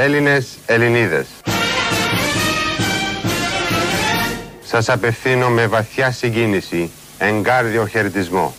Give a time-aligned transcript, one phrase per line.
[0.00, 1.26] Έλληνες, Ελληνίδες.
[4.64, 8.54] Σας απευθύνω με βαθιά συγκίνηση, εγκάρδιο χαιρετισμό.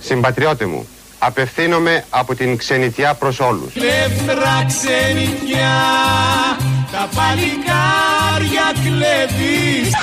[0.00, 0.88] Συμπατριώτε μου,
[1.18, 3.74] απευθύνομαι από την ξενιτιά προς όλους.
[3.74, 5.76] Λεύθρα ξενιτιά,
[6.92, 9.94] τα παλικάρια κλέβεις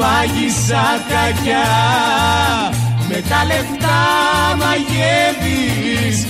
[0.00, 1.64] Μάγισσα κακιά,
[3.08, 3.98] με τα λεφτά
[4.56, 6.26] μαγεύεις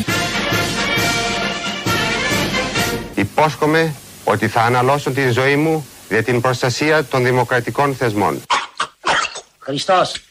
[3.14, 3.95] Υπόσχομαι
[4.25, 8.42] ότι θα αναλώσω την ζωή μου για την προστασία των δημοκρατικών θεσμών.
[9.59, 10.23] Χριστός.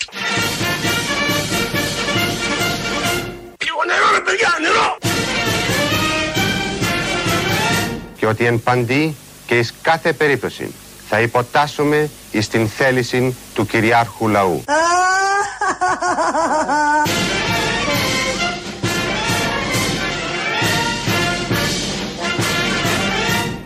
[8.17, 10.73] και ότι εν παντή και εις κάθε περίπτωση
[11.09, 14.63] θα υποτάσσουμε εις την θέληση του κυριάρχου λαού.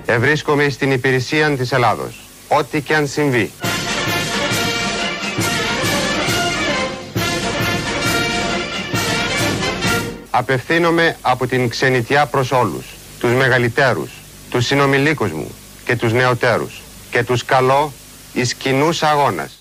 [0.05, 3.51] Ευρίσκομαι στην υπηρεσία της Ελλάδος, ό,τι και αν συμβεί.
[10.29, 12.85] Απευθύνομαι από την ξενιτιά προς όλους,
[13.19, 14.11] τους μεγαλύτερους,
[14.49, 15.51] τους συνομιλίκους μου
[15.85, 16.82] και τους νεοτέρους
[17.13, 17.93] και τους καλώ
[18.33, 19.59] εις κοινούς αγώνας.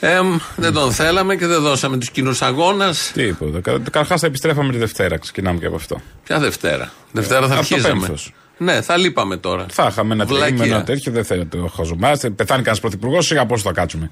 [0.00, 3.10] Εμ, δεν τον θέλαμε και δεν δώσαμε τους κοινούς αγώνας.
[3.14, 3.60] Τίποτα.
[3.60, 5.18] Καταρχά θα επιστρέφαμε τη Δευτέρα.
[5.18, 6.00] Ξεκινάμε και από αυτό.
[6.24, 8.00] Ποια Δευτέρα; Δευτέρα θα Από το αρχίζαμε.
[8.00, 8.32] πένθος.
[8.56, 9.66] Ναι, θα λείπαμε τώρα.
[9.70, 10.56] Θα είχαμε ένα Βλακεία.
[10.56, 12.30] τρίμηνο τέτοιο, δεν θέλετε το χαζομάστε.
[12.30, 14.10] Πεθάνει κανένας πρωθυπουργός, σιγά πώ θα κάτσουμε.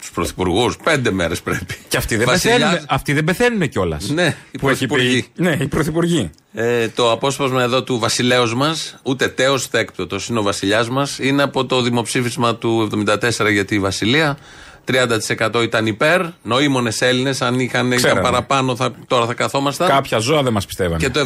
[0.00, 1.76] Τους πρωθυπουργούς, πέντε μέρες πρέπει.
[1.88, 4.08] Και αυτοί δεν Βασιλιάς- πεθαίνουν, αυτοί δεν πεθαίνουν κιόλας.
[4.08, 5.26] Ναι, οι πρωθυπουργοί.
[5.36, 6.30] Ναι, οι πρωθυπουργοί.
[6.54, 11.18] Ε, το απόσπασμα εδώ του βασιλέως μας, ούτε τέος ούτε έκπτωτο είναι ο βασιλιάς μας,
[11.18, 14.38] είναι από το δημοψήφισμα του 74 για τη Βασιλεία.
[14.92, 16.20] 30% ήταν υπέρ.
[16.42, 18.20] Νοήμονες Έλληνες, αν είχαν ήταν Ξέραμε.
[18.20, 19.88] παραπάνω, θα, τώρα θα καθόμασταν.
[19.88, 20.96] Κάποια ζώα δεν μας πιστεύανε.
[20.98, 21.20] Και το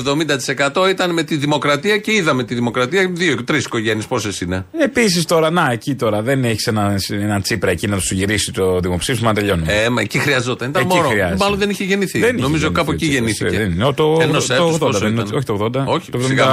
[0.84, 3.10] 70% ήταν με τη δημοκρατία και είδαμε τη δημοκρατία.
[3.12, 7.70] Δύο, τρεις οικογένειες, πόσες είναι; Επίσης τώρα, να, εκεί τώρα δεν έχεις έναν ένα τσίπρα
[7.70, 9.62] εκεί να του γυρίσει το δημοψήφισμα να τελειώνει.
[9.66, 10.68] Ε, μα εκεί χρειαζόταν.
[10.68, 11.08] Ήταν Εκεί μωρό.
[11.08, 11.36] χρειάζεται.
[11.44, 12.18] Μάλλον δεν είχε γεννηθεί.
[12.18, 13.56] Δεν είχε Νομίζω γεννηθεί κάπου ο εκεί Τσίπρας, γεννήθηκε.
[13.62, 13.84] ε, δεν είναι.
[13.84, 15.84] Ο, το, Ενός το, έτους 80, πόσο δεν είναι, ήταν; όχι το 80.
[15.86, 16.46] Όχι, το σιγά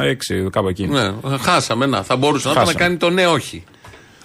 [0.00, 0.16] μην.
[0.46, 0.86] 76, κάπου εκεί.
[0.86, 1.86] Ναι, χάσαμε.
[1.86, 2.84] Να, θα μπορούσε να, ήταν να Χάσαμε.
[2.86, 3.64] κάνει το ναι, όχι.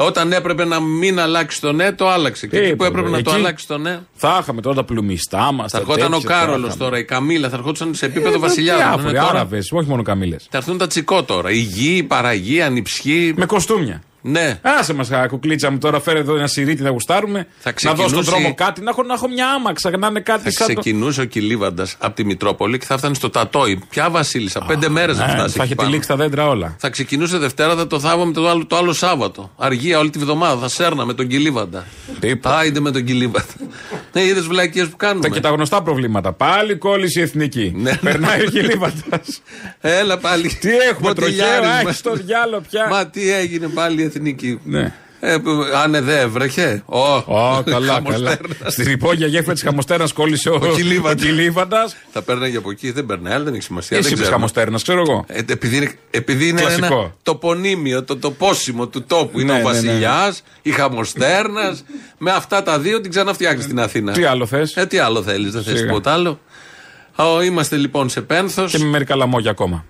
[0.02, 2.48] Όταν έπρεπε να μην αλλάξει το ναι, το άλλαξε.
[2.48, 2.90] Και εκεί που Τίποτα.
[2.90, 4.00] έπρεπε να το Εκεί αλλάξει το ναι.
[4.14, 5.72] Θα είχαμε τώρα τα πλουμιστά μας.
[5.72, 8.84] Θα ερχόταν ο Κάρολος τώρα, η Καμίλα, θα ερχόταν σε επίπεδο βασιλιάδων.
[8.84, 10.48] Ε, Διάφοροι Ναι, τώρα Άραβες, όχι μόνο καμίλες.
[10.50, 11.52] Θα έρθουν τα τσικό τώρα.
[11.52, 13.34] Η γη, η παραγή, η ανιψιή.
[13.38, 14.02] Με κοστούμια.
[14.22, 14.60] Ναι.
[14.62, 17.48] Άσε μας, κουκλίτσα μου τώρα, φέρε εδώ ένα σιρίτι να γουστάρουμε.
[17.60, 20.20] Θα να δω στον ξεκινούσε- δρόμο κάτι, να έχω, να έχω μια άμαξα, να είναι
[20.20, 20.74] κάτι Θα σαν το.
[20.82, 23.82] ξεκινούσε ο Κιλίβαντα από τη Μητρόπολη και θα φτάνει στο Τατόι.
[23.90, 25.44] Ποια Βασίλισσα, πέντε μέρες θα Ναι, φτάσει.
[25.48, 25.90] θα εκεί έχετε πάνω.
[25.90, 26.76] λήξει τα δέντρα όλα.
[26.80, 29.52] Θα ξεκινούσε Δευτέρα, θα το θάβαμε το άλλο, το άλλο Σάββατο.
[29.58, 30.62] Αργία όλη τη βδομάδα.
[30.62, 31.86] Θα σέρναμε τον Κιλίβαντα.
[32.20, 32.58] Τίποτα.
[32.58, 33.46] Άιντε με τον Κιλίβαντα.
[34.14, 35.28] ναι, είδες βλακίες που κάνουμε.
[35.28, 36.34] Τα και τα γνωστά προβλήματα.
[36.34, 37.74] Πάλι κόλληση εθνική.
[37.76, 37.96] Ναι.
[37.96, 39.22] Περνάει ο Κιλίβαντα.
[39.82, 40.50] Έλα πάλι.
[40.60, 41.62] Τι έχουμε, Μποτιλιάρισμα.
[41.62, 42.88] τροχαίο, άχι στο διάλο πια.
[42.90, 44.60] Μα τι έγινε πάλι η εθνική.
[44.64, 44.94] Ναι.
[45.22, 46.84] Ε, που- αν δεν έβρεχε.
[46.86, 47.94] Ω, Ω, καλά, καλά.
[47.94, 48.70] χαμοστέρνα.
[48.70, 51.26] Στην υπόγεια γέφυρας τη Χαμοστέρνα κόλλησε ο, ο Κιλίβαντας.
[51.26, 51.96] Κιλίβαντας.
[52.12, 53.98] Θα παίρναγε από εκεί, δεν περνάει, αλλά δεν έχει σημασία.
[53.98, 54.36] Εσύ δεν είπες ξέρουμε.
[54.36, 55.26] Χαμοστέρνα, ξέρω εγώ.
[55.28, 56.86] Ε, επειδή είναι, επειδή είναι Κλασικό.
[56.86, 59.40] ένα τοπονίμιο, το τοπόσιμο του τόπου.
[59.40, 59.88] Είναι Ναι, ο ναι, ναι.
[59.88, 61.84] Βασιλιάς, η Χαμοστέρνας.
[62.18, 64.12] με αυτά τα δύο την ξαναφτιάχνεις στην Αθήνα.
[64.12, 65.86] Τι άλλο θες; Ε, τι άλλο θέλεις, δεν θες Σιγά.
[65.88, 66.40] τίποτα άλλο.
[67.16, 68.72] Ο, είμαστε λοιπόν σε πένθος.
[68.72, 69.86] Και με μερικά λαμόγια ακόμα.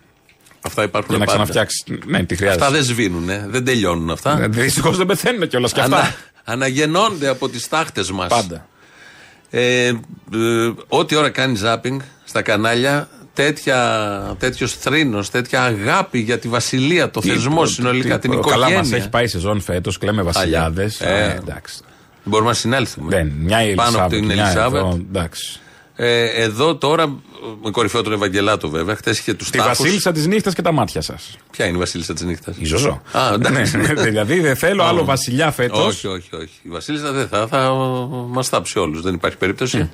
[0.61, 1.43] Αυτά υπάρχουν Για να πάντα.
[1.43, 1.83] ξαναφτιάξεις.
[2.05, 2.63] Ναι, τι χρειάζεται.
[2.63, 4.47] Αυτά δεν σβήνουν, δεν τελειώνουν αυτά.
[4.49, 5.97] Δυστυχώς δεν πεθαίνουν κιόλας κι αυτά.
[5.97, 8.27] Ανα, αναγεννώνται από τις τάχτες μας.
[8.27, 8.67] Πάντα.
[9.49, 9.93] Ε, ε,
[10.87, 17.21] ό,τι ώρα κάνει ζάπινγκ στα κανάλια, τέτοια, τέτοιος θρήνος, τέτοια αγάπη για τη βασιλεία, το
[17.21, 18.65] θεσμό συνολικά, την οικογένεια.
[18.65, 21.01] Καλά, μας έχει πάει σεζόν φέτος, κλαίμε βασιλιάδες.
[21.01, 21.37] Ε.
[21.41, 21.79] εντάξει.
[22.23, 23.15] Μπορούμε να συνέλθουμε.
[23.15, 24.19] Δεν, μια η Πάνω από Ελισάβετ.
[24.19, 24.79] την μια Ελισάβετ.
[24.81, 25.59] εδώ, Εντάξει.
[26.01, 27.07] Ε, εδώ τώρα,
[27.63, 29.69] με κορυφαίο τον Ευαγγελάτο βέβαια, χθες είχε τους Τη τάφου.
[29.69, 31.37] βασίλισσα της νύχτας και τα μάτια σας.
[31.51, 33.01] Ποια είναι η βασίλισσα της νύχτας; Η Ζωζό.
[33.11, 33.77] Α, εντάξει.
[33.77, 35.05] Ναι, ναι, δηλαδή δεν θέλω άλλο Ω.
[35.05, 35.85] βασιλιά φέτος.
[35.85, 36.49] Όχι, όχι, όχι.
[36.61, 37.71] Η Βασίλισσα δεν θα, θα
[38.29, 39.01] μας θάψει όλους.
[39.01, 39.89] Δεν υπάρχει περίπτωση.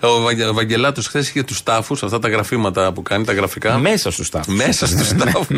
[0.00, 3.78] Ο Βαγγε- ο Βαγγελάτο χθες είχε τους τάφους, αυτά τα γραφήματα που κάνει, τα γραφικά.
[3.78, 4.54] Μέσα στους τάφους.
[4.54, 5.56] Μέσα στους τάφους.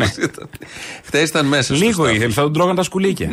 [1.05, 3.29] Χθες ήταν μέσα στους Λίγο ήθελε, θα τον τρώγαν τα σκουλίκια.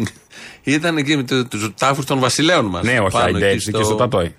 [0.62, 2.82] Ήταν εκεί με τους τάφους των βασιλέων μας.
[2.84, 4.34] ναι, όχι, άιντε έτσι και στο τατόι.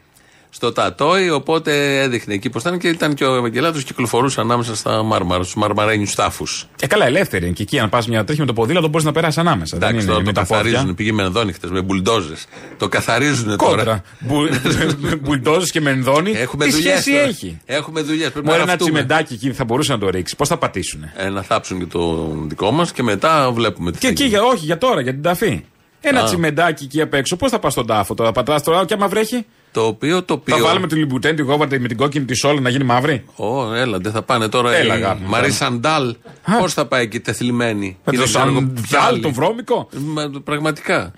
[0.51, 5.03] Στο Τατόι, οπότε έδειχνε εκεί πώ ήταν και ήταν και ο Ευαγγελάτος κυκλοφορούσε ανάμεσα στα
[5.03, 6.65] μάρμαρα, στους μαρμαρένιους τάφους.
[6.81, 7.79] Ε, καλά, ελεύθερη είναι και εκεί.
[7.79, 9.77] Αν πας μια τρέχει με το ποδήλατο, μπορείς να περάσεις ανάμεσα.
[9.77, 10.63] Δεν Εντάξει, είναι τώρα με το τα πόδια.
[10.63, 10.95] καθαρίζουν.
[10.95, 12.45] Πήγε με ενδόνι χτες, με μπουλντόζες.
[12.77, 13.75] Το καθαρίζουν τώρα.
[13.75, 14.03] Κόντρα.
[15.21, 16.31] Μπουλντόζες και μενδόνι.
[16.31, 16.99] Έχουμε Τι δουλειές.
[16.99, 18.29] σχέση έχει; Έχουμε δουλειές.
[18.31, 18.91] Πρέπει Μου να ένα ραφτούμε.
[18.91, 20.35] τσιμεντάκι εκεί θα μπορούσε να το ρίξει.
[20.35, 21.03] Πώς θα πατήσουν.
[21.15, 24.35] Ε, να θάψουν και το δικό μας και μετά βλέπουμε τι Και θα εκεί, γίνει.
[24.35, 25.63] για, όχι για τώρα, για την ταφή.
[26.01, 26.23] Ένα Α.
[26.23, 27.35] τσιμεντάκι εκεί απ' έξω.
[27.35, 30.55] Πώς θα πας στον τάφο τώρα, πατάς τώρα και άμα βρέχει; Το οποίο το οποίο.
[30.57, 33.73] Θα βάλουμε τη λιμπουτέν, τη γόβαρτα με την κόκκινη της σόλα να γίνει μαύρη; Ω,
[33.73, 34.75] έλα, δεν θα πάνε τώρα.
[34.75, 35.53] Έλα, η αγάπη μου, Μαρή πάμε.
[35.53, 36.15] Σαντάλ.
[36.59, 39.31] Πώς θα πάει εκεί τεθλιμμένη; Με Ή το δεν ξέρω εγώ σαντάλ, ποιοι τον άλλοι.
[39.35, 41.11] βρώμικο; Μα, πραγματικά.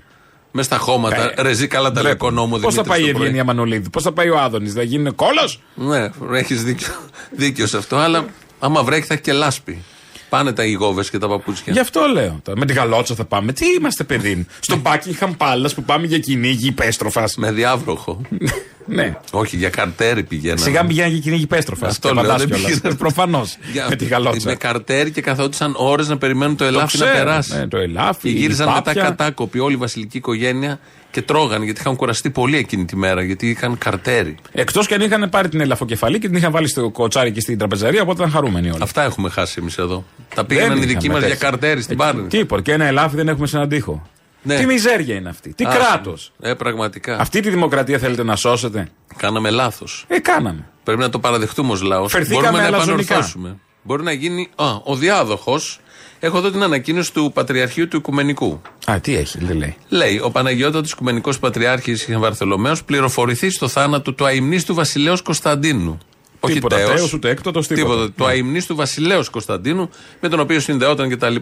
[0.51, 1.33] Μες στα χώματα.
[1.35, 4.29] Ε, Ρεζί καλά τα λεκό νόμο Πώς θα πάει η Ευγενία Μανολίδη, πώς θα πάει
[4.29, 6.93] ο Άδωνης, θα γίνει κόλος; Ναι, έχεις δίκιο,
[7.31, 8.25] δίκιος σε αυτό, αλλά
[8.59, 9.83] άμα βρέχει θα έχει και λάσπη.
[10.31, 11.73] Πάνε τα ηγόβε και τα παπούτσια.
[11.73, 12.39] Γι' αυτό λέω.
[12.43, 12.59] τώρα.
[12.59, 13.53] Με τη γαλότσα θα πάμε.
[13.53, 14.45] Τι είμαστε, παιδί μου.
[14.59, 17.35] Στο Buckingham Palace που πάμε για κυνήγι υπέστροφας.
[17.35, 18.21] Με διάβροχο.
[18.85, 19.17] Ναι.
[19.31, 20.59] Όχι, για καρτέρι πηγαίνανε.
[20.61, 21.89] Σιγά πηγαίνει για κυνήγι υπέστροφας.
[21.89, 22.93] Αυτό λέω, δεν πήγαινε.
[22.97, 23.57] Προφανώς.
[23.73, 24.49] Για- Με τη γαλότσα.
[24.49, 27.55] Με καρτέρι και καθόντουσαν ώρες να περιμένουν το ελάφι να ξέρω, περάσει.
[27.57, 29.01] ναι, το ελάφι, Και η γύριζαν μετά πάπια.
[29.03, 30.79] κατάκοποι όλη η βασιλική οικογένεια
[31.11, 34.35] και τρώγανε γιατί είχαν κουραστεί πολύ εκείνη τη μέρα γιατί είχαν καρτέρι.
[34.51, 37.57] Εκτός και αν είχαν πάρει την ελαφοκεφαλή και την είχαν βάλει στο κοτσάρι και στην
[37.57, 38.79] τραπεζαρία, οπότε ήταν χαρούμενοι όλοι.
[38.83, 40.05] Αυτά έχουμε χάσει εμείς εδώ.
[40.35, 41.49] Τα πήγαιναν οι είχαμε δικοί μας για τέτοια.
[41.49, 42.27] καρτέρι στην Ε, Πάρνη.
[42.27, 42.61] Τίποτα.
[42.61, 44.07] Και ένα ελάφι δεν έχουμε σε έναν τοίχο.
[44.43, 44.55] Ναι.
[44.57, 45.53] Τι μιζέρια είναι αυτή.
[45.53, 45.77] Τι Άσε.
[45.77, 46.31] κράτος.
[46.41, 47.17] Ε, πραγματικά.
[47.19, 48.87] Αυτή τη δημοκρατία θέλετε να σώσετε;
[49.17, 50.05] Κάναμε λάθος.
[50.07, 50.65] Ε, κάναμε.
[50.83, 52.11] Πρέπει να το παραδεχτούμε ως λαός.
[52.11, 53.03] Φερθήκαμε Μπορούμε να αλαζονικά.
[53.03, 53.57] επανορθώσουμε.
[53.83, 54.49] Μπορεί να γίνει.
[54.55, 55.79] Α, ο διάδοχος.
[56.23, 58.61] Έχω εδώ την ανακοίνωση του Πατριαρχείου του Οικουμενικού.
[58.91, 59.75] Α, τι έχει, δεν λέει.
[59.89, 65.97] Λέει: Ο Παναγιώτατος Οικουμενικός Πατριάρχης Βαρθολομαίο πληροφορηθεί στο θάνατο του αιμνή του Βασιλέως Κωνσταντίνου.
[66.39, 66.89] Όχι Τίποτα τέος.
[66.89, 68.11] τέος, ούτε έκτοτος, τίποτα.
[68.11, 69.89] Του αιμνή του Βασιλέως Κωνσταντίνου,
[70.19, 71.35] με τον οποίο συνδεόταν κτλ.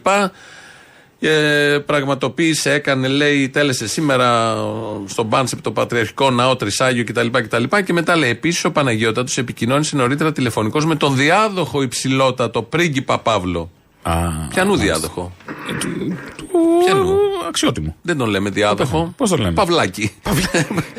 [1.20, 4.56] Ε, πραγματοποίησε, έκανε, λέει, τέλεσε σήμερα
[5.06, 7.28] στον Μπάνσεπ το Πατριαρχικό Ναό Τρισάγιο κτλ.
[7.32, 7.64] κτλ.
[7.86, 13.72] Και μετά λέει: Επίσης ο Παναγιώτατος επικοινώνησε νωρίτερα τηλεφωνικώ με τον διάδοχο υψηλότατο πρίγκιπα Παύλο.
[14.02, 14.14] Α,
[14.50, 15.32] Πιανού διάδοχο.
[16.38, 16.48] του
[16.86, 17.16] Πιανού.
[17.48, 17.96] αξιότιμο.
[18.02, 19.14] Δεν τον λέμε διάδοχο.
[19.18, 20.12] Πώς τον λέμε; Παυλάκι.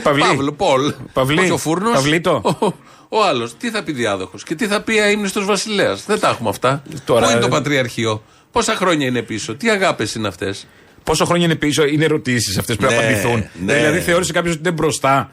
[0.03, 0.25] Παυλί.
[0.29, 0.95] Παύλο, Πολ.
[1.13, 1.41] Παυλί.
[1.41, 1.93] Όχι ο φούρνος.
[1.95, 2.41] Παυλίτο.
[2.61, 2.67] Ο,
[3.09, 3.57] ο άλλος.
[3.57, 6.05] Τι θα πει διάδοχος και τι θα πει αίμνηστο βασιλέας.
[6.07, 6.83] Δεν τα έχουμε αυτά.
[7.05, 10.67] Τώρα, Πού είναι το ε, πατριαρχείο; Πόσα χρόνια είναι πίσω; Τι αγάπες είναι αυτές;
[11.05, 13.45] Πόσο χρόνια είναι πίσω, είναι ερωτήσεις αυτές που Ναι, απαντηθούν.
[13.65, 13.75] ναι.
[13.75, 15.31] Δηλαδή θεώρησε κάποιος ότι είναι μπροστά.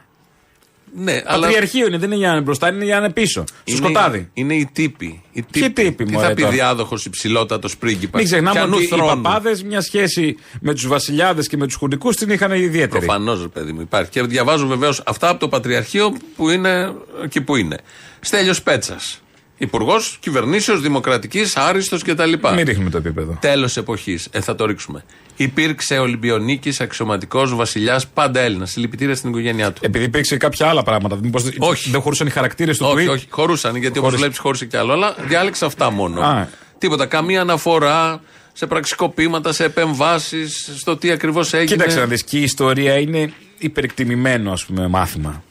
[1.00, 1.42] Ναι, αλλά.
[1.42, 3.44] Πατριαρχείο είναι, δεν είναι για να είναι μπροστά, είναι για να είναι πίσω.
[3.48, 4.30] Στο είναι- σκοτάδι.
[4.34, 5.22] Είναι οι τύποι.
[5.32, 8.84] Οι Ποιοι τύποι, Τι μωρέ, θα πει τώρα; διάδοχος υψηλότατος πρίγκιπας; Μην ξεχνάμε Ποιανού ότι
[8.84, 9.22] οι θρόνου.
[9.22, 13.06] παπάδες μια σχέση με τους βασιλιάδες και με τους χουντικούς την είχαν ιδιαίτερη.
[13.06, 14.10] Προφανώς, ρε παιδί μου, υπάρχει.
[14.12, 17.78] Και διαβάζω βεβαίως αυτά από το Πατριαρχείο που είναι εκεί που είναι.
[18.20, 19.22] Στέλιος Πέτσας.
[19.58, 22.34] Υπουργός κυβερνήσεως Δημοκρατικής, άριστος κτλ.
[22.56, 23.38] Μην ρίχνουμε το επίπεδο.
[23.42, 24.28] Τέλος εποχής.
[24.32, 25.04] Ε, θα το ρίξουμε.
[25.36, 28.72] Υπήρξε Ολυμπιονίκης, αξιωματικός βασιλιάς, πάντα Έλληνας.
[28.72, 29.82] Συλληπιτήρια στην οικογένειά του.
[29.86, 31.20] Επειδή υπήρξε κάποια άλλα πράγματα.
[31.22, 31.90] Μήπως Όχι.
[31.90, 34.20] Δεν χωρούσαν οι χαρακτήρες του όχι, tweet; όχι, χωρούσαν γιατί όπως Χωρίς.
[34.20, 34.94] βλέπεις χώρισε κι άλλο.
[34.94, 36.22] Αλλά διάλεξε αυτά μόνο.
[36.22, 36.48] Α.
[36.78, 37.06] Τίποτα.
[37.06, 38.22] Καμία αναφορά
[38.54, 41.72] σε πραξικοπήματα, σε επεμβάσεις, στο τι ακριβώς έγινε.
[41.72, 45.44] Κοίταξε να δεις και η ιστορία είναι υπερεκτιμημένο ας πούμε, μάθημα.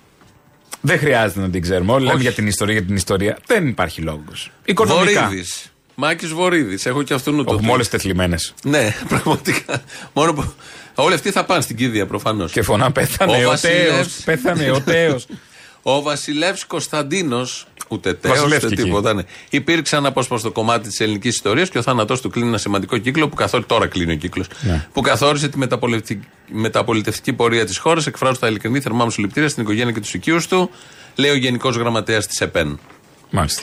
[0.86, 1.92] Δεν χρειάζεται να την ξέρουμε.
[1.92, 2.22] Όλοι λέμε Όχι.
[2.22, 3.38] για την ιστορία, για την ιστορία.
[3.46, 4.50] Δεν υπάρχει λόγος.
[4.64, 5.22] Οικονομικά.
[5.24, 5.72] Βορύδης.
[5.94, 6.86] Μάκης Βορύδης.
[6.86, 7.54] Έχω και αυτού το.
[7.54, 8.54] Όχι, με όλε τεθλιμμένες.
[8.64, 9.82] Ναι, πραγματικά.
[10.12, 10.52] Μόνο που.
[10.94, 12.52] Όλοι αυτοί θα πάνε στην κηδεία προφανώς.
[12.52, 13.50] Και φωνά πέθανε Ο ο Τέος.
[13.50, 14.22] Βασιλεύς.
[14.24, 15.26] Πέθανε ο Τέος.
[15.82, 18.90] Ο Βασιλεύς Κωνσταντίνος, ούτε τέος, Βασιλεύς ούτε και εκεί.
[18.90, 19.14] τίποτα.
[19.14, 19.22] Ναι.
[19.50, 23.28] Υπήρξε ένα απόσπαστο κομμάτι της ελληνικής ιστορίας και ο θάνατός του κλείνει ένα σημαντικό κύκλο
[23.28, 23.68] που καθόρισε.
[23.68, 24.46] Τώρα κλείνει ο κύκλος.
[24.60, 24.86] Ναι.
[24.92, 28.06] Που καθόρισε τη μεταπολιτευτική, μεταπολιτευτική πορεία της χώρας.
[28.06, 30.70] Εκφράζω τα ειλικρινή θερμά μου συλληπιτήρια στην οικογένεια και τους οικείους του,
[31.14, 32.95] λέει ο Γενικός Γραμματέας της ΕΠΕΝ, Μάλιστα.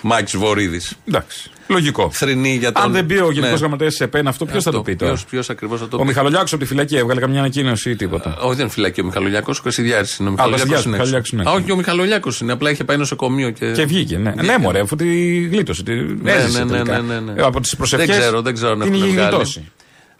[0.01, 0.93] Μάκης Βορύδης.
[1.07, 1.49] Εντάξει.
[1.67, 2.09] Λογικό.
[2.11, 2.83] Θρυνή για τον.
[2.83, 3.57] Αν δεν πει ο Γενικός Ναι.
[3.57, 6.05] Γραμματέας τη ΕΠΕΝ αυτό, ποιος θα το πει τώρα; Ποιο ακριβώς θα το Ο πει;
[6.05, 9.59] Μιχαλολιάκος από τη φυλακή έβγαλε καμιά ανακοίνωση ή τίποτα; Όχι, δεν είναι φυλακή ο Μιχαλολιάκος,
[9.59, 10.29] ο Κασιδιάρης είναι.
[10.29, 10.91] Ο Α, ο Μιχαλολιάκος Κασιδιάρης, είναι.
[10.97, 11.43] Μιχαλολιάκος είναι.
[11.49, 12.51] Α, όχι, ο Μιχαλολιάκος είναι.
[12.51, 13.71] Απλά είχε πάει νοσοκομείο και.
[13.71, 14.33] Και βγήκε, ναι.
[14.41, 15.05] Ναι, μωρέ, αφού τη
[15.41, 15.83] γλίτωσε.
[15.83, 15.91] Τη
[16.25, 16.99] έζησε ναι, τελικά.
[17.01, 17.41] ναι, ναι, ναι.
[17.41, 18.07] Ε, Από τις προσευχές.
[18.07, 19.29] Δεν ξέρω, δεν ξέρω αν την έχουν είχε βγάλει.
[19.29, 19.71] γλιτώσει.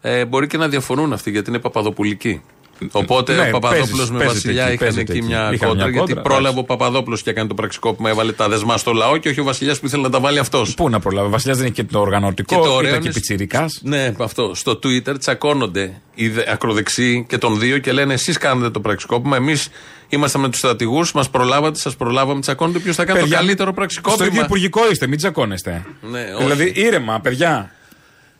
[0.01, 2.41] Ε, μπορεί και να διαφωνούν αυτοί γιατί είναι παπαδοπουλικοί.
[2.92, 5.27] Οπότε Ναι, ο Παπαδόπουλος παίζεις, με παίζετε Βασιλιά εκεί, είχαν παίζετε εκεί εκεί.
[5.27, 5.74] μια Είχαν κόντρα.
[5.84, 6.60] μια γιατί κόντρα, πρόλαβε εντάξει.
[6.60, 9.80] ο Παπαδόπουλος και έκανε το πραξικόπημα, έβαλε τα δεσμά στο λαό και όχι ο Βασιλιάς
[9.80, 10.74] που ήθελε να τα βάλει αυτός.
[10.74, 11.27] Πού να προλάβει.
[11.27, 13.65] Ο Βασιλιάς δεν έχει και το οργανωτικό, Και το ωραίο ήταν και είναι- πιτσυρικά.
[13.82, 14.51] Ναι, αυτό.
[14.56, 19.36] Στο Twitter τσακώνονται οι δε- ακροδεξιοί και των δύο και λένε εσείς κάνετε το πραξικόπημα.
[19.36, 19.68] Εμείς
[20.10, 22.42] ήμασταν με τους στρατηγούς, μας προλάβατε, σας προλάβαμε.
[22.42, 24.25] Τσακώνονται ποιος θα κάνει το καλύτερο Στο πραξικόπημα.
[24.25, 25.86] ίδιο υπουργικό είστε, μην τσακώνεστε.
[26.12, 26.44] Ναι, όχι.
[26.44, 27.72] δηλαδή ήρεμα, παιδιά.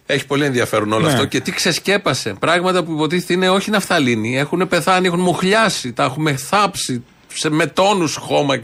[0.06, 1.12] Έχει πολύ ενδιαφέρον όλο Ναι.
[1.14, 2.36] αυτό και τι ξεσκέπασε.
[2.40, 4.38] Πράγματα που υποτίθεται είναι όχι ναυταλίνη.
[4.38, 8.56] Έχουν πεθάνει, έχουν μουχλιάσει, τα έχουμε θάψει σε, με τόνους χώμα.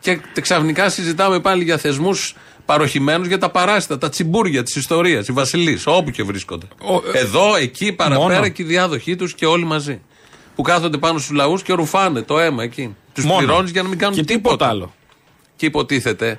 [0.00, 2.34] Και ξαφνικά συζητάμε πάλι για θεσμούς
[2.64, 6.66] παροχημένους για τα παράσιτα, τα τσιμπούρια της ιστορίας, οι βασιλείς, όπου και βρίσκονται.
[6.82, 8.48] Ο- ε, Εδώ, εκεί, παραπέρα μόνο.
[8.48, 10.00] και οι διάδοχοί τους και όλοι μαζί.
[10.54, 12.96] Που κάθονται πάνω στους λαούς και ρουφάνε το αίμα εκεί.
[13.12, 13.38] Τους Μόνο.
[13.38, 14.94] πληρώνεις για να μην κάνουν Και τίποτα άλλο.
[15.56, 16.38] και υποτίθεται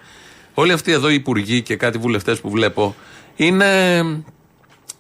[0.53, 2.95] όλοι αυτοί εδώ οι υπουργοί και κάτι βουλευτές που βλέπω
[3.36, 4.01] είναι.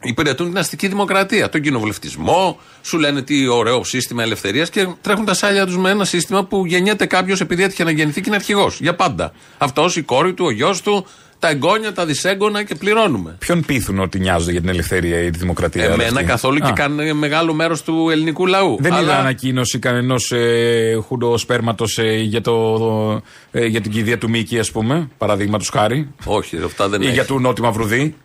[0.03, 5.33] Υπηρετούν την αστική δημοκρατία, τον κοινοβουλευτισμό, σου λένε τι ωραίο σύστημα ελευθερίας και τρέχουν τα
[5.33, 8.79] σάλια τους με ένα σύστημα που γεννιέται κάποιος επειδή έτυχε να γεννηθεί και είναι αρχηγός.
[8.79, 9.31] Για πάντα.
[9.57, 11.05] Αυτό, η κόρη του, ο γιος του,
[11.39, 13.35] τα εγγόνια, τα δυσέγγωνα και πληρώνουμε.
[13.39, 15.83] Ποιον πείθουν ότι νοιάζονται για την ελευθερία ή τη δημοκρατία.
[15.85, 16.73] όλα Εμένα αυτοί; καθόλου και Α.
[16.73, 18.77] κάνουν μεγάλο μέρος του ελληνικού λαού.
[18.79, 24.29] Δεν Αλλά είδα ανακοίνωση κανενός ε, χουντοσπέρματο ε, για, το, ε, για την κηδεία του
[24.29, 26.09] Μίκη, ας πούμε, παραδείγματος χάρη.
[26.25, 27.13] Όχι, ρε, αυτά δεν Ή έχει.
[27.13, 28.15] για του Νότι Μαυρουδί.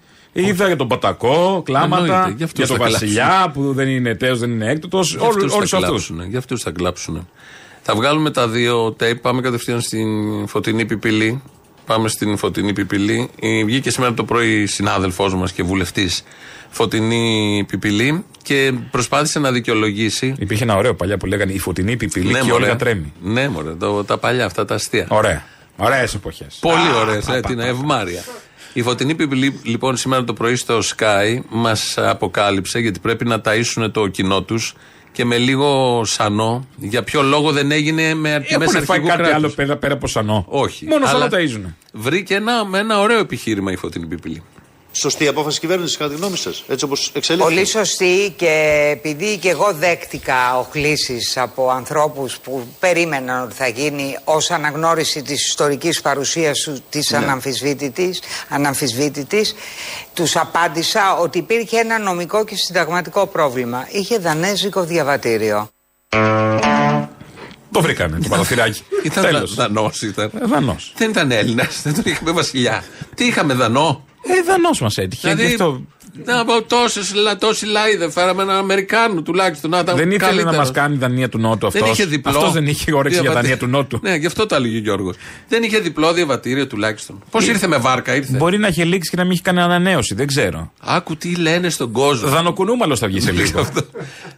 [0.47, 2.03] Είδα για τον Πατακό, κλάματα.
[2.03, 5.11] Εννοείται, γι' αυτούς Για τον θα Βασιλιά που δεν είναι τέος, δεν είναι έκτοτος.
[5.17, 5.89] Για αυτούς Όλου θα αυτούς.
[5.89, 7.29] κλάψουνε, Για αυτούς θα κλάψουν.
[7.83, 9.21] Θα βγάλουμε τα δύο tape.
[9.21, 10.09] Πάμε κατευθείαν στην
[10.47, 11.43] φωτεινή πιπηλή.
[11.87, 13.29] Πάμε στην φωτεινή πιπηλή.
[13.41, 16.23] Ε, Βγήκε σήμερα το πρωί συνάδελφός μας και βουλευτής
[16.71, 20.35] φωτεινή πιπηλή και προσπάθησε να δικαιολογήσει.
[20.39, 22.53] Υπήρχε ένα ωραίο παλιά που λέγανε Η φωτεινή πιπηλή και η μωρέ.
[22.63, 23.13] Όλγα τρέμει.
[23.23, 25.07] Ναι, μωρέ, το- τα παλιά αυτά τα αστεία.
[25.09, 25.45] Ωραία.
[25.77, 26.57] Ωραίες εποχές.
[26.61, 28.23] Πολύ ωραίες, ε, την ευμάρεια.
[28.79, 33.91] Η φωτεινή πιπηλή, λοιπόν, σήμερα το πρωί στο Sky μας αποκάλυψε γιατί πρέπει να ταΐσουν
[33.93, 34.75] το κοινό τους
[35.13, 39.23] και με λίγο σανό για ποιο λόγο δεν έγινε με Έχουν μέσα φάει αρχηγού κάτι
[39.23, 40.87] κράτους; άλλο πέρα, πέρα από σανό; Όχι.
[40.87, 41.75] Μόνο Αλλά σανό ταΐζουνε.
[41.93, 44.43] Βρήκε ένα, με ένα ωραίο επιχείρημα η φωτεινή πιπηλή.
[45.01, 49.49] Σωστή απόφαση κυβέρνησης, κατά τη γνώμη σας, έτσι όπως εξελίχθηκε; Πολύ σωστή και επειδή και
[49.51, 56.59] εγώ δέχτηκα οχλήσεις από ανθρώπους που περίμεναν ότι θα γίνει ως αναγνώριση της ιστορικής παρουσίας
[56.61, 59.55] του- της αναμφισβήτητης, αναμφισβήτητης,
[60.15, 63.87] τους απάντησα ότι υπήρχε ένα νομικό και συνταγματικό πρόβλημα.
[63.91, 65.69] Είχε δανέζικο διαβατήριο.
[67.73, 68.83] Το βρήκανε το παραθυράκι.
[69.05, 69.55] Ήταν Τέλος.
[69.55, 70.03] δανός.
[70.03, 70.31] Ήταν.
[70.43, 70.93] Ε, Δανός.
[70.97, 72.85] Δεν ήταν Έλληνας, δεν τον είχαμε βασιλιά.
[73.15, 75.35] Τι είχαμε δανό; Ε, δανός μας έτυχε.
[75.35, 75.81] Δηλαδή, Γι' αυτό
[76.25, 79.71] να πω τόσες, λα- τόσοι λαοί δεν φέραμε έναν Αμερικάνο τουλάχιστον.
[79.71, 80.67] Να ήταν δεν ήθελε να καλύτερος.
[80.67, 81.83] μα κάνει Δανία του Νότου αυτός.
[81.83, 82.37] Δεν είχε διπλό.
[82.37, 83.99] Αυτός δεν είχε όρεξη για διαβατή- Δανία του Νότου.
[84.03, 85.17] Ναι, γι' αυτό τα έλεγε ο Γιώργος.
[85.49, 87.23] Δεν είχε διπλό διαβατήριο τουλάχιστον.
[87.31, 90.15] Πώς ήρθε με βάρκα, ήρθε; Μπορεί να είχε λήξει και να μην είχε κάνει ανανέωση.
[90.15, 90.73] Δεν ξέρω.
[90.81, 92.29] Άκου τι λένε στον κόσμο.
[92.29, 93.61] Δανοκουνούμαλος θα βγει σε λίγο.
[93.61, 93.81] Αυτό.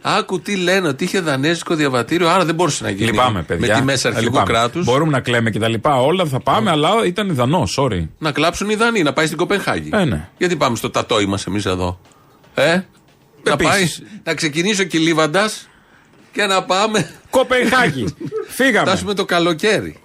[0.01, 3.09] Άκου τι λένε, ότι είχε δανέζικο διαβατήριο, άρα δεν μπορούσε να γίνει.
[3.11, 3.67] Λυπάμαι, παιδιά.
[3.73, 4.51] Με τη μέσα Ε, αρχηγού λυπάμαι.
[4.51, 4.85] κράτους.
[4.85, 5.95] Μπορούμε να κλαίμε και τα λοιπά.
[6.01, 8.07] Όλα θα πάμε, αλλά ήταν Δανό, sorry.
[8.17, 9.89] Να κλάψουν οι Δανείοι, να πάει στην Κοπενχάγη.
[9.93, 10.29] Ε, ναι.
[10.37, 11.99] Γιατί πάμε στο τατόι μα εμείς εδώ.
[12.53, 12.79] Ε,
[13.43, 13.69] να, Επίσης.
[13.71, 13.85] πάει,
[14.23, 15.49] να ξεκινήσει ο Κιλίβαντα
[16.31, 17.09] και να πάμε.
[17.29, 18.05] Κοπενχάγη.
[18.57, 18.85] Φύγαμε.
[18.89, 19.95] Φτάσουμε το καλοκαίρι.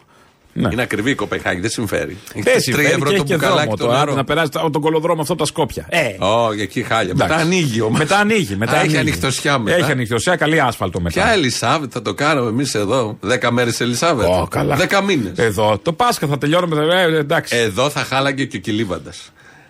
[0.58, 0.68] Ναι.
[0.72, 2.16] Είναι ακριβή η Κοπενχάγη, δεν συμφέρει.
[2.32, 3.98] Έχει Δεν τρία συμφέρει ευρώ και έχει το και μπουκαλάκι δρόμο το τώρα.
[3.98, 4.14] νερό.
[4.14, 5.86] Να περάσει τα- τον κολοδρόμο αυτό τα Σκόπια.
[5.88, 7.12] Ε, Όχι, εκεί χάλια.
[7.14, 7.44] Μετά εντάξει.
[7.44, 7.96] ανοίγει όμω.
[7.96, 8.56] Μετά ανοίγει.
[8.56, 8.98] Μετά Α, έχει ανοίγει.
[8.98, 9.76] ανοιχτωσιά μετά.
[9.76, 11.20] Έχει ανοιχτωσιά, καλή άσφαλτο μετά.
[11.22, 13.16] Ποια Ελισάβετ θα το κάνουμε εμείς εδώ.
[13.20, 14.26] Δέκα μέρες Ελισάβετ.
[14.26, 14.76] Ω, καλά.
[14.76, 15.32] Δέκα μήνες.
[15.38, 15.78] Εδώ.
[15.82, 17.00] Το Πάσχα θα τελειώνουμε.
[17.02, 17.56] Ε, εντάξει.
[17.56, 19.12] Εδώ θα χάλαγε και ο Κιλίβαντα.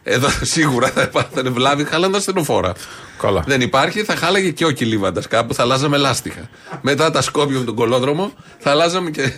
[0.08, 2.72] Εδώ σίγουρα θα πάθαινε βλάβη, χάλαντα στενοφόρα.
[3.18, 3.44] Καλά.
[3.46, 6.48] Δεν υπάρχει, θα χάλαγε και ο Κιλίβαντα κάπου, θα αλλάζαμε λάστιχα.
[6.80, 9.32] Μετά τα σκόπια με τον κολόδρομο, θα αλλάζαμε και,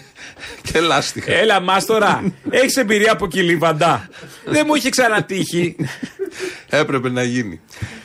[0.62, 1.32] και λάστιχα.
[1.32, 4.08] Έλα, Μάστορα, έχεις εμπειρία από κυλίβαντα.
[4.44, 5.76] Δεν μου είχε ξανατύχει.
[6.68, 7.60] Έπρεπε να γίνει.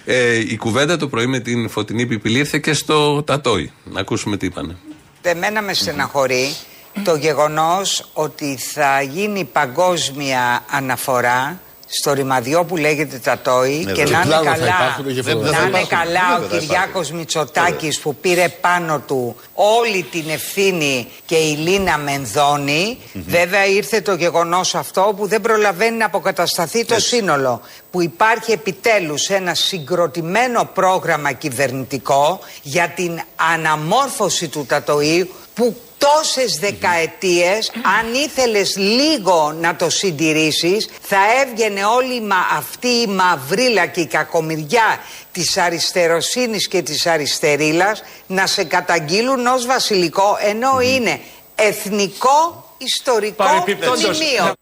[0.06, 3.72] Ε, η κουβέντα το πρωί με την φωτεινή πιπηλή ήρθε και στο Τατόι.
[3.84, 4.76] Να ακούσουμε τι είπανε.
[5.22, 6.56] Εμένα με στεναχωρεί
[7.04, 11.60] το γεγονός ότι θα γίνει παγκόσμια αναφορά
[12.02, 15.40] στο ρημαδιό που λέγεται Τατόι και το να είναι κλάδο θα καλά, υπάρχουν και Δεν-
[15.40, 15.98] δεν να θα είναι υπάρχουν.
[16.12, 21.56] καλά Βέβαια ο θα Κυριάκος Μητσοτάκης που πήρε πάνω του όλη την ευθύνη και η
[21.56, 22.98] Λίνα Μενδώνη.
[23.14, 27.62] Βέβαια ήρθε το γεγονός αυτό που δεν προλαβαίνει να αποκατασταθεί το σύνολο.
[27.92, 33.22] Που υπάρχει επιτέλους ένα συγκροτημένο πρόγραμμα κυβερνητικό για την
[33.54, 42.16] αναμόρφωση του Τατοή που τόσες δεκαετίες αν ήθελες λίγο να το συντηρήσεις θα έβγαινε όλη
[42.16, 45.00] η μα- αυτή η μαυρίλα και η κακομοιριά
[45.32, 51.20] της αριστεροσύνης και της αριστερίλας να σε καταγγείλουν ως βασιλικό ενώ είναι
[51.56, 54.04] εθνικό ιστορικό Παρεπιπτόντως.
[54.20, 54.54] μνημείο.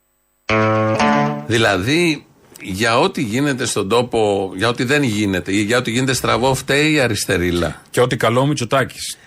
[1.48, 2.25] Δηλαδή,
[2.62, 6.91] για ό,τι γίνεται στον τόπο, για ό,τι δεν γίνεται ή για ό,τι γίνεται στραβό, φταίει
[6.91, 7.81] η αριστερίλα.
[7.89, 9.13] Και ό,τι καλό Μητσοτάκης.
[9.13, 9.17] Ε,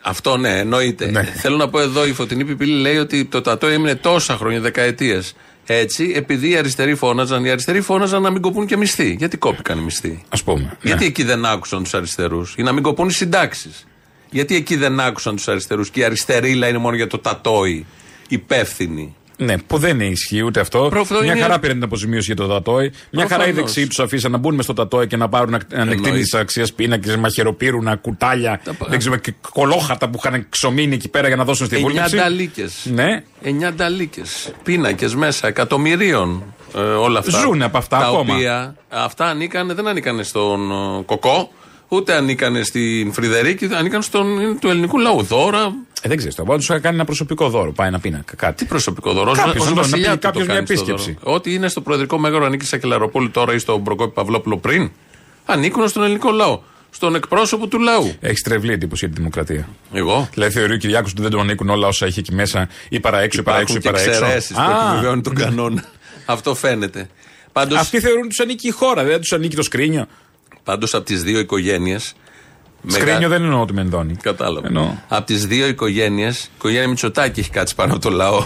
[0.00, 1.10] Αυτό ναι, εννοείται.
[1.10, 1.22] Ναι.
[1.22, 5.34] Θέλω να πω εδώ, η Φωτεινή Πιπίλη λέει ότι το τατό έμεινε τόσα χρόνια, δεκαετίες.
[5.66, 9.14] Έτσι, επειδή οι αριστεροί φώναζαν, οι αριστεροί φώναζαν να μην κοπούν και μισθοί.
[9.18, 10.76] Γιατί κόπηκαν οι μισθοί; Α πούμε.
[10.82, 11.06] Γιατί Ναι.
[11.06, 13.86] εκεί δεν άκουσαν τους αριστερούς, για να μην κοπούν οι συντάξεις;
[14.30, 17.86] Γιατί εκεί δεν άκουσαν τους αριστερούς και η αριστερίλα είναι μόνο για το τατόι
[18.28, 19.16] υπεύθυνη.
[19.44, 20.86] Ναι, που δεν ισχύει ούτε αυτό.
[20.90, 22.92] Προφανώς Μια είναι- χαρά πήραν την αποζημίωση για το Τατόι.
[23.10, 23.54] Μια χαρά οι Προφανώς.
[23.54, 26.38] δεξιοί τους αφήσαν να μπουν μες στο Τατόι και να πάρουν ανεκτήμητη Εννοείται.
[26.38, 31.36] αξίας πίνακες, μαχαιροπύρουνα, κουτάλια, πα- δεν ξέρω, και κολόχατα που είχαν ξομείνει εκεί πέρα για
[31.36, 32.16] να δώσουν στη Εννιά βούλτεψη.
[32.16, 32.74] νταλίκες.
[32.84, 34.52] Ναι, Εννιά νταλίκες.
[34.62, 36.42] Πίνακες μέσα, εκατομμυρίων.
[36.76, 37.38] ε, όλα αυτά.
[37.38, 38.34] Ζουνε από αυτά τα ακόμα.
[38.34, 41.50] Οποία, αυτά ανήκανε, δεν ανήκανε στον ε, Κοκό,
[41.96, 45.22] ούτε ανήκανε στην Φρυδερίκη, ανήκαν στον είναι του ελληνικού λαού.
[45.22, 45.74] Δώρα.
[46.02, 46.32] ε, δεν ξέρω.
[46.36, 47.72] Το του είχα κάνει ένα προσωπικό δώρο.
[47.72, 48.36] Πάει ένα πίνακα.
[48.36, 48.54] Κάτι.
[48.54, 49.32] Τι προσωπικό δώρο.
[49.32, 51.18] Κάποιος, ως να βασιλιά πει του το κάποιος μια κάνεις το επίσκεψη.
[51.22, 51.34] δώρο.
[51.36, 54.90] Ό,τι είναι στο προεδρικό μέγαρο ανήκει σε Κελαροπόλη τώρα ή στον Προκόπη Παυλόπουλο πριν.
[55.44, 56.60] Ανήκουν στον ελληνικό λαό.
[56.90, 58.14] Στον εκπρόσωπο του λαού.
[58.20, 59.68] Έχεις τρευλή εντύπωση για τη δημοκρατία.
[59.92, 60.28] Εγώ.
[60.34, 63.40] Δηλαδή θεωρεί ο Κυριάκος ότι δεν τον ανήκουν όλα όσα έχει εκεί μέσα ή παραέξω
[63.40, 64.24] ή παραέξω Υπάρχουν ή και παραέξω.
[64.24, 65.84] εξαιρέσεις που Α, επιβεβαιώνουν τον κανόνα.
[66.26, 67.08] Αυτό φαίνεται.
[67.52, 70.06] Πάντω Αυτοί θεωρούν τους ανήκει η χώρα, δεν τους ανήκει το σκρίνιο.
[70.64, 72.12] Πάντως από τις δύο οικογένειες.
[72.86, 74.16] Σκρίνιο δεν εννοώ ότι μενδώνει.
[74.16, 74.66] Κατάλαβα.
[74.66, 74.94] Εννοώ.
[75.08, 78.44] Από τις δύο οικογένειες, η οικογένεια Μητσοτάκη έχει κάτσει πάνω από το λαό.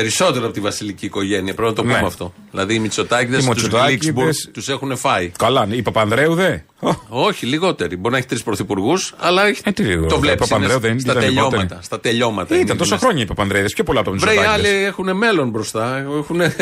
[0.00, 1.54] Περισσότερο από τη βασιλική οικογένεια.
[1.54, 2.06] Πρέπει να το πούμε Ναι.
[2.06, 2.32] αυτό.
[2.50, 5.30] Δηλαδή οι Μητσοτάκηδες Οι τους Μητσοτάκηδες- Γκλίξμπουργκ τους έχουν φάει.
[5.38, 6.56] Καλά, η Παπανδρέου δε.
[6.80, 7.96] Ω, Όχι, λιγότεροι.
[7.96, 9.60] Μπορεί να έχει τρεις πρωθυπουργούς, αλλά έχει...
[9.64, 11.56] Ε, τι λίγο, το ο βλέπεις Παπανδρέου δεν στα ήταν τελειώματα.
[11.56, 11.80] λιγότεροι.
[11.82, 12.54] Στα τελειώματα.
[12.54, 13.04] είναι Ήταν τόσα μέσα.
[13.06, 14.66] χρόνια οι Παπανδρέδε, πιο πολλά από τον Βρε, οι Μητσοτάκη.
[14.66, 15.98] άλλοι έχουν μέλλον μπροστά.
[16.18, 16.54] Έχουν, Ε,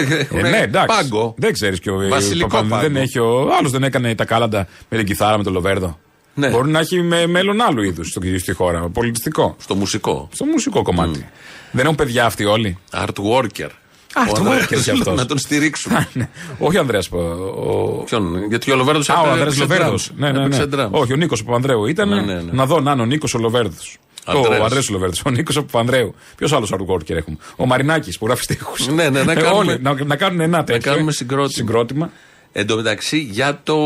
[0.50, 0.86] ναι, εντάξει.
[0.96, 1.34] πάγκο.
[1.38, 2.92] Δεν ξέρεις και ο Βασιλικό Παπανδρέου πάγκο.
[2.92, 3.18] δεν έχει.
[3.18, 5.98] Ο άλλος δεν έκανε τα κάλαντα με την κιθάρα με τον Λοβέρδο.
[6.36, 6.48] Ναι.
[6.48, 8.88] Μπορεί να έχει με μέλλον άλλου είδους στη χώρα.
[8.88, 9.56] Πολιτιστικό.
[9.58, 10.28] Στο μουσικό.
[10.32, 11.26] Στο μουσικό κομμάτι.
[11.74, 13.68] Δεν έχουν παιδιά αυτοί όλοι; Art worker.
[14.16, 15.16] Art Ο worker Ανδρέας κι αυτός.
[15.16, 16.08] Να τον στηρίξουμε.
[16.12, 16.28] Ναι.
[16.58, 17.08] Όχι ο Ανδρέας.
[17.12, 18.02] Ο...
[18.04, 20.10] Ποιον, γιατί ο Λοβέρδος Α, ο Ανδρέας Λοβέρδος.
[20.16, 20.88] Ναι, ναι, ναι.
[20.90, 22.08] Όχι, ο Νίκος Παπανδρέου ήταν.
[22.08, 22.52] Ναι, ναι, ναι.
[22.52, 23.98] Να δω να είναι ο Νίκος ο Λοβέρδος.
[24.24, 24.60] Ανδρέας.
[24.60, 25.22] Ο Ανδρέας Λοβέρδος.
[25.26, 26.14] Ο Νίκος ο Παπανδρέου.
[26.36, 28.72] Ποιος άλλος αργόρκερ έχουμε; Ο Μαρινάκης που γράφει τείχου.
[28.94, 30.92] Ναι, ναι, να κάνουμε- να, να κάνουν ένα τέτοιο.
[30.92, 31.48] κάνουμε συγκρότημα.
[31.56, 32.10] συγκρότημα.
[32.52, 33.76] Εν τω μεταξύ, για το,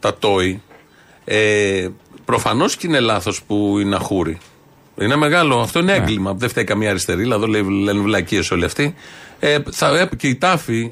[0.00, 0.62] τα τόι,
[1.24, 1.88] ε,
[2.24, 4.38] προφανώς και είναι λάθος που είναι αχούρι.
[5.00, 5.60] Είναι μεγάλο.
[5.60, 5.92] Αυτό Ναι.
[5.92, 6.32] είναι έγκλημα.
[6.32, 7.22] Δεν φταίει καμία αριστερή.
[7.22, 8.94] Δηλαδή λέει- λένε βλακίες όλοι αυτοί.
[9.40, 10.90] Ε, θα, έπ- και η τάφη,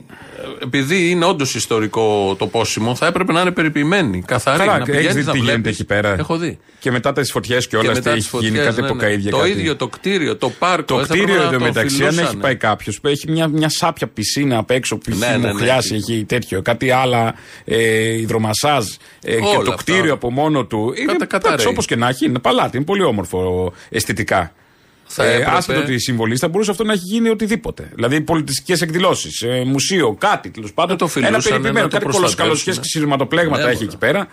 [0.61, 4.23] ε, επειδή είναι όντως ιστορικό το πόσιμο, θα έπρεπε να είναι περιποιημένη.
[4.27, 4.59] Καθαρή.
[4.59, 5.73] Καλά, να έχεις πηγαίνεις δει να τι γίνεται βλέπεις.
[5.79, 6.15] εκεί πέρα.
[6.19, 6.59] Έχω δει.
[6.79, 8.87] Και μετά τις φωτιές και όλα Και αυτά μετά τις έχει γίνει φωτιές, κάτι ναι,
[8.87, 8.93] ναι.
[8.93, 9.31] εποκαίδια.
[9.31, 9.51] Το κάτι.
[9.51, 10.85] ίδιο το κτίριο, το πάρκο.
[10.85, 12.41] Το ε, θα κτίριο πρέπει να το εντωμεταξύ, αν έχει φιλούσανε.
[12.43, 15.53] πάει κάποιος που έχει μια, μια σάπια πισίνα απ' έξω που Ναι, έχει ναι, ναι,
[15.53, 16.13] μοχλιάσει, έχει.
[16.13, 17.35] έχει τέτοιο, κάτι άλλα,
[17.65, 18.87] ε, υδρομασάζ
[19.23, 19.75] ε, και Όλα το αυτά.
[19.93, 20.93] κτίριο από μόνο του.
[20.97, 21.67] Είναι Κατα- καταραίει.
[21.67, 24.53] όπως και να έχει, είναι παλάτι, είναι πολύ όμορφο αισθητικά.
[25.07, 27.91] Θα Ε, έπρεπε- άσχετο τη συμβολή, θα μπορούσε αυτό να έχει γίνει οτιδήποτε.
[27.95, 30.93] Δηλαδή πολιτιστικές εκδηλώσεις, ε, μουσείο, κάτι τέλος πάντων.
[30.93, 32.87] Να το φιλούσανε, ένα περιποιημένο, να το κάτι κολοσκαλωσιέ προστατεύσουνε.
[32.87, 33.87] και σειρματοπλέγματα Ναι, έχει μωρέ.
[33.87, 34.29] εκεί πέρα.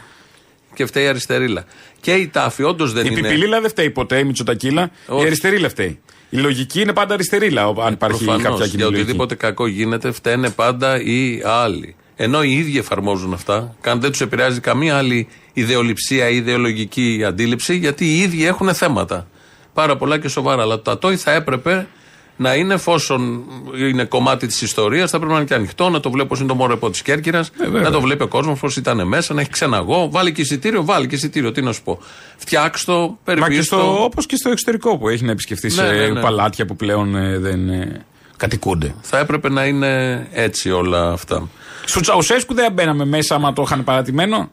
[0.73, 1.65] Και φταίει η αριστερίλα.
[2.01, 3.21] Και η τάφη, όντως δεν Η είναι.
[3.21, 4.91] πιπιλίλα δεν φταίει ποτέ, η Μητσοτακίλα.
[5.07, 5.23] Όχι.
[5.23, 5.99] Η αριστερίλα φταίει.
[6.29, 9.01] Η λογική είναι πάντα αριστερίλα, ο- αν υπάρχει Προφανώς, κάποια κοινή για λογική.
[9.01, 11.95] οτιδήποτε κακό γίνεται, φταίνε πάντα οι άλλοι.
[12.15, 17.75] Ενώ οι ίδιοι εφαρμόζουν αυτά, καν δεν τους επηρεάζει καμία άλλη ιδεολειψία ή ιδεολογική αντίληψη,
[17.75, 19.27] γιατί οι ίδιοι έχουν θέματα.
[19.73, 20.61] Πάρα πολλά και σοβαρά.
[20.61, 21.87] Αλλά το ατόι θα έπρεπε
[22.37, 23.43] να είναι, εφόσον
[23.77, 26.47] είναι κομμάτι της ιστορίας, θα πρέπει να είναι και ανοιχτό, να το βλέπει πώ είναι
[26.47, 27.81] το μόρεπο της Κέρκυρας, Ε, βέβαια.
[27.81, 30.09] να το βλέπει ο κόσμος πώς ήταν μέσα, να έχει ξεναγώ.
[30.11, 31.51] Βάλει και εισιτήριο, βάλει και εισιτήριο.
[31.51, 31.99] Τι να σου πω.
[32.37, 33.83] Φτιάξ το, Μα και περιποιείς στο, το.
[34.03, 36.21] όπως και στο εξωτερικό που έχει να επισκεφθεί Ναι, σε ναι, ναι.
[36.21, 38.05] παλάτια που πλέον ε, δεν ε,
[38.37, 38.95] κατοικούνται.
[39.01, 41.47] Θα έπρεπε να είναι έτσι όλα αυτά.
[41.85, 44.49] Στο Τσαουσέσκου δεν μπαίναμε μέσα άμα το είχαν παρατημένο.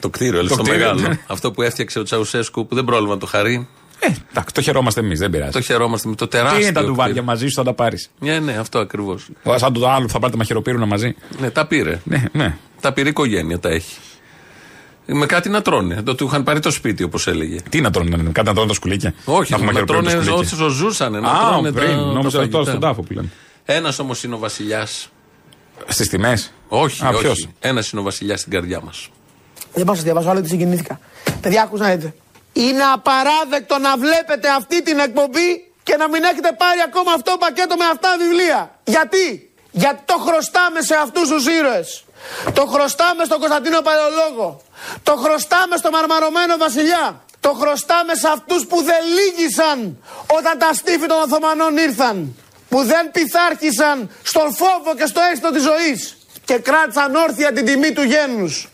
[0.00, 1.00] Το κτίριο, λες, το, κτίριο, μεγάλο.
[1.00, 1.18] ναι.
[1.26, 3.68] Αυτό που έφτιαξε ο Τσαουσέσκου που δεν πρόλαβα να το χαρεί.
[4.04, 5.50] Ε, εντάξει, το χαιρόμαστε εμείς, δεν πειράζει.
[5.50, 6.58] Το χαιρόμαστε με το Τι τεράστιο.
[6.60, 6.88] είναι τα κτίριο.
[6.88, 8.10] ντουβάρια μαζί σου, θα τα πάρεις.
[8.18, 9.28] Ναι, ναι, αυτό ακριβώς.
[9.56, 11.14] Σαν το άλλο που θα πάρει τα μαχαιροπύρουνα μαζί.
[11.40, 12.00] Ναι, τα πήρε.
[12.04, 12.56] Ναι, ναι.
[12.80, 13.96] Τα πήρε η οικογένεια, τα έχει.
[15.06, 16.02] Με κάτι να τρώνε.
[16.02, 17.60] Το του είχαν πάρει το σπίτι, όπως έλεγε.
[17.68, 19.14] Τι να τρώνε, κάτι να τρώνε τα σκουλίκια.
[19.24, 20.76] Όχι, έχουμε να τρώνε μαχαιροπύρουνα όσο σκουλίκια.
[20.76, 21.12] ζούσαν.
[21.12, 22.78] Να Α, τρώνε πριν, τα, νόμιζα τα τώρα στον φαγητά.
[22.78, 23.28] τάφο που λένε.
[23.64, 25.08] Ένας όμως είναι ο βασιλιάς.
[25.86, 27.20] Στις τιμές; Όχι, Α, όχι.
[27.20, 29.08] ποιος; Ένας είναι ο βασιλιάς στην καρδιά μας.
[29.74, 31.00] Δεν πάω να σας διαβάσω άλλο γιατί συγκινήθηκα.
[31.40, 32.14] Παιδιά, άκουσα να δείτε.
[32.52, 37.36] Είναι απαράδεκτο να βλέπετε αυτή την εκπομπή και να μην έχετε πάρει ακόμα αυτό το
[37.36, 38.78] πακέτο με αυτά βιβλία.
[38.84, 42.04] Γιατί; Γιατί το χρωστάμε σε αυτούς τους ήρωες.
[42.52, 44.62] Το χρωστάμε στον Κωνσταντίνο Παλαιολόγο.
[45.02, 47.24] Το χρωστάμε στο μαρμαρωμένο βασιλιά.
[47.40, 52.36] Το χρωστάμε σε αυτούς που δεν λύγησαν όταν τα στήφη των Οθωμανών ήρθαν.
[52.68, 56.16] Που δεν πειθάρχησαν στον φόβο και στο αίσθητο της ζωής.
[56.44, 58.68] Και κράτησαν όρθια την τιμή του γένους.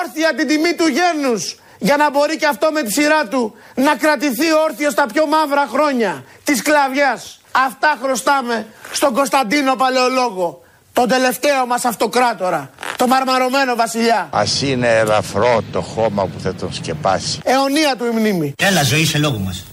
[0.00, 1.56] Όρθια την τιμή του γένους.
[1.78, 5.66] Για να μπορεί και αυτό με τη σειρά του να κρατηθεί όρθιος στα πιο μαύρα
[5.72, 7.40] χρόνια της σκλαβιάς.
[7.66, 10.62] Αυτά χρωστάμε στον Κωνσταντίνο Παλαιολόγο.
[10.92, 12.70] Τον τελευταίο μας αυτοκράτορα.
[12.96, 14.28] Το μαρμαρωμένο βασιλιά.
[14.32, 17.40] Ας είναι ελαφρό το χώμα που θα τον σκεπάσει.
[17.44, 18.52] Αιωνία του η μνήμη.
[18.58, 19.64] Έλα, ζωή σε λόγο μας.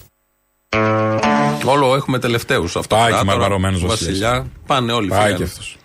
[1.66, 2.96] Όλο έχουμε τελευταίους αυτό.
[2.96, 4.20] Πάει και μαρμαρωμένος βασιλιάς.
[4.20, 4.46] Βασιλιάς.
[4.66, 5.38] Πάνε όλοι Πάει φύγανε.
[5.38, 5.78] και αυτός.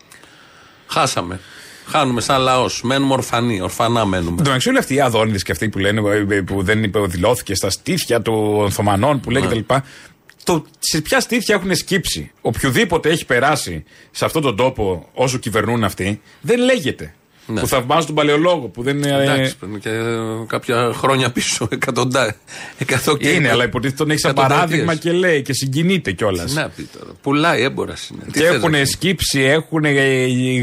[0.86, 1.40] Χάσαμε.
[1.90, 2.82] Χάνουμε σαν λαός.
[2.82, 3.60] Μένουμε ορφανοί.
[3.60, 4.30] Ορφανά μένουμε.
[4.30, 6.00] Εν τω μεταξύ, όλοι αυτοί οι αδόνιδε και αυτοί που λένε
[6.30, 9.48] ε, που δεν υποδηλώθηκε στα στήθια των Οθωμανών που λέει Ναι.
[9.48, 9.74] κτλ.
[10.44, 15.84] Το, σε ποια στήθια έχουν σκύψει; Οποιοδήποτε έχει περάσει σε αυτόν τον τόπο όσο κυβερνούν
[15.84, 17.14] αυτοί, δεν λέγεται.
[17.46, 17.60] Ναι.
[17.60, 19.22] Που θαυμάζουν τον παλαιολόγο, που δεν είναι.
[19.22, 21.68] Εντάξει, πρέπει και ε, κάποια χρόνια πίσω.
[21.70, 22.36] Εκατοντά.
[22.78, 24.68] Εκατό και είναι, αλλά υποτίθεται τον έχει σαν εκατονταετίες.
[24.84, 26.50] παράδειγμα και λέει και συγκινείται κιόλας.
[26.50, 27.12] Τι να πει τώρα.
[27.22, 28.22] Πουλάει έμπορας είναι.
[28.24, 28.90] Τι Και θες να έχουν πεις.
[28.90, 29.84] σκύψει, έχουν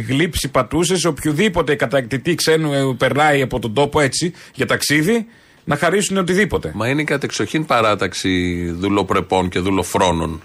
[0.07, 5.27] γλύψει πατούσες σε οποιοδήποτε κατακτητή ξένου ε, περνάει από τον τόπο έτσι για ταξίδι
[5.63, 6.71] να χαρίσουν οτιδήποτε.
[6.75, 10.41] Μα είναι η κατεξοχήν παράταξη δουλοπρεπών και δουλοφρόνων.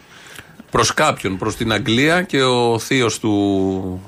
[0.70, 4.02] Προς κάποιον, προς την Αγγλία και ο θείος του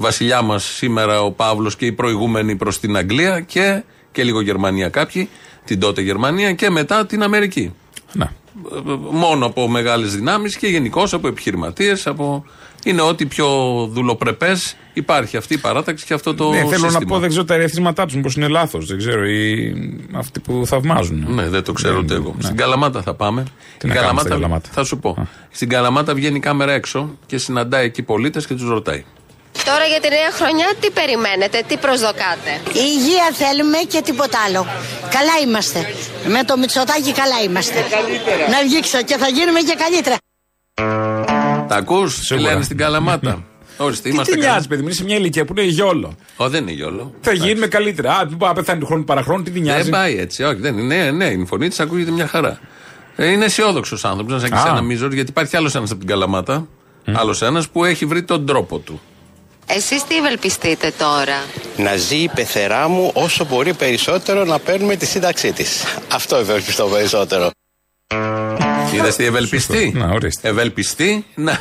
[0.00, 3.82] βασιλιά μας σήμερα, ο Παύλος και οι προηγούμενοι προς την Αγγλία και,
[4.12, 5.28] και λίγο Γερμανία κάποιοι,
[5.64, 7.74] την τότε Γερμανία και μετά την Αμερική.
[8.12, 8.24] Να.
[8.24, 12.06] ε, μόνο από μεγάλες δυνάμεις και γενικώς από επιχειρηματίες.
[12.06, 12.44] Από...
[12.84, 13.46] Είναι ό,τι πιο
[13.92, 16.90] δουλοπρεπές υπάρχει αυτή η παράταξη και αυτό το ναι, θέλω σύστημα.
[16.90, 18.86] να πω, δεν ξέρω τα ερεθίσματά τους, μήπως είναι λάθος.
[18.86, 19.24] Δεν ξέρω.
[19.26, 19.72] Ή
[20.12, 21.26] αυτοί που θαυμάζουν.
[21.28, 22.34] Ναι, δεν το ξέρω ούτε εγώ.
[22.36, 22.42] ναι.
[22.42, 23.42] Στην Καλαμάτα θα πάμε.
[23.78, 25.28] Τι Η να κάνουμε στην Καλαμάτα; Θα σου πω.
[25.50, 29.04] Στην Καλαμάτα βγαίνει η κάμερα έξω και συναντάει εκεί πολίτες και τους ρωτάει.
[29.64, 34.66] Τώρα για τη νέα χρονιά τι περιμένετε, τι προσδοκάτε; Υγεία θέλουμε και τίποτα άλλο.
[35.16, 35.78] Καλά είμαστε.
[36.28, 37.78] Με το Μητσοτάκι καλά είμαστε.
[38.50, 40.16] Να βγήξω και θα γίνουμε και καλύτερα.
[41.68, 42.48] Τα ακούς, τι Σίγουρα.
[42.50, 43.44] λένε στην Καλαμάτα.
[43.84, 46.14] Ορίστε, Τι είμαστε τι νοιάζει, παιδί μου, είναι σε μια ηλικία που είναι γιόλο.
[46.36, 47.14] Ω, δεν είναι γιόλο.
[47.20, 48.12] Θα γίνουμε καλύτερα.
[48.16, 49.82] Α, μην πεθάνει του χρόνου παραχρόνου, τι τη νοιάζει.
[49.82, 50.94] Δεν πάει έτσι, όχι, δεν είναι.
[50.94, 52.58] Ναι, ναι, η φωνή της ακούγεται μια χαρά.
[53.16, 54.64] Ε, είναι αισιόδοξος άνθρωπος, να σαν και Α.
[54.70, 56.66] ένα μίζορ, γιατί υπάρχει άλλος ένας από την Καλαμάτα.
[57.12, 59.00] Άλλος ένας που έχει βρει τον τρόπο του.
[59.66, 61.44] Εσείς τι ευελπιστείτε τώρα;
[61.76, 65.84] να ζει η πεθερά μου όσο μπορεί περισσότερο να παίρνουμε τη σύνταξή της.
[66.12, 67.50] Αυτό ευελπιστώ περισσότερο.
[68.94, 70.48] Είδες τι ευελπιστεί; Να, ορίστε.
[70.48, 71.58] Ευελπιστεί, να,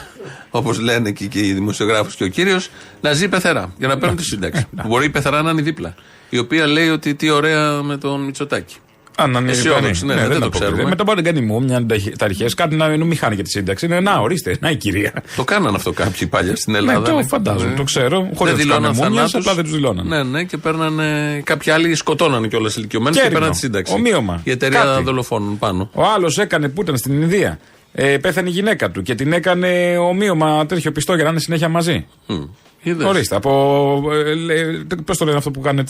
[0.50, 2.70] όπως λένε και, και οι δημοσιογράφοι και ο κύριος,
[3.02, 4.66] να ζει πεθερά για να παίρνουν τη σύνταξη.
[4.72, 5.96] Μπορεί η πεθερά να είναι δίπλα.
[6.30, 8.76] Η οποία λέει ότι τι ωραία με τον Μητσοτάκη.
[9.22, 10.66] Α, να είναι Αισιόδοξη, ναι, ναι, δεν το αποκλείεται.
[10.66, 10.90] ξέρουμε.
[10.90, 11.86] Μετά μπορεί να κάνει μου μια
[12.18, 13.86] τα αρχέ, κάτι να μην χάνει και τη σύνταξη.
[13.86, 15.14] Είναι, να, ορίστε, να η κυρία.
[15.36, 17.00] Το κάνανε αυτό κάποιοι παλιά στην Ελλάδα.
[17.00, 17.24] Ναι, το ναι.
[17.24, 18.18] φαντάζομαι, Ε, το ξέρω.
[18.36, 19.34] Χωρίς να Δεν τους δηλώναν κάνουν μούμιες, θανάτους.
[19.36, 20.16] απλά δεν τους δηλώνανε.
[20.18, 21.42] Ναι, ναι, και παίρνανε.
[21.46, 23.38] Κάποιοι άλλοι σκοτώνανε κιόλας ηλικιωμένους και Κέρδο.
[23.38, 23.94] παίρναν τη σύνταξη.
[23.94, 24.42] Ομοίωμα.
[24.44, 25.04] Η εταιρεία Κάτι.
[25.04, 25.90] δολοφόνων πάνω.
[25.94, 27.60] Ο άλλος έκανε που ήταν στην Ινδία.
[27.94, 31.70] Ε, πέθανε η γυναίκα του και την έκανε ομοίωμα τέτοιο πιστό για να είναι συνέχεια
[31.70, 32.06] μαζί.
[32.26, 32.42] Μμ.
[32.82, 33.08] Είδες.
[33.08, 34.02] Ορίστε, από.
[34.50, 35.86] Ε, Πώς το λένε αυτό που κάνουν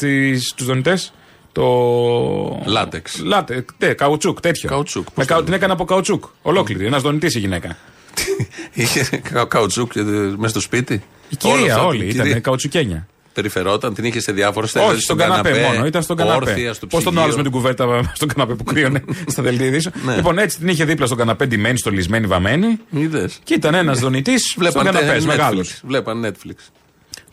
[0.56, 1.14] τους δονητές;
[1.52, 2.64] Το.
[2.66, 3.20] Λάτεξ.
[3.24, 4.70] Λάτε, ναι, καουτσούκ, τέτοιο.
[4.70, 6.24] Καουτσούκ, Με πώς καου- το την έκανε από καουτσούκ.
[6.42, 6.86] Ολόκληρη.
[6.86, 7.78] Ένας δονητής η γυναίκα.
[8.74, 9.92] Είχε κα- καουτσούκ
[10.38, 10.94] μέσα στο σπίτι.
[11.30, 12.40] Η Όλο κυρία αυτό, όλη η ήταν κυρία.
[12.40, 13.08] καουτσουκένια.
[13.34, 14.86] Περιφερόταν, την είχε σε διάφορες θέσει.
[14.86, 15.86] Όχι, στον καναπέ, μόνο.
[15.86, 16.50] Ήταν στον καναπέ.
[16.50, 17.44] Όρθια, στο Πώς τον άλλο με ψυγείο.
[17.44, 19.94] την κουβέρτα στον καναπέ που κρύωνε στα δελτία ειδήσεων.
[20.06, 20.16] Ναι.
[20.16, 22.80] Λοιπόν, έτσι την είχε δίπλα στον καναπέ, ντυμένη, στολισμένη, βαμμένη.
[22.90, 23.40] Είδες.
[23.44, 25.70] Και ήταν ένας δονητής στον Βλέπαν καναπές, τε- μεγάλος.
[25.70, 25.88] Netflix.
[25.88, 26.56] Βλέπαν Netflix.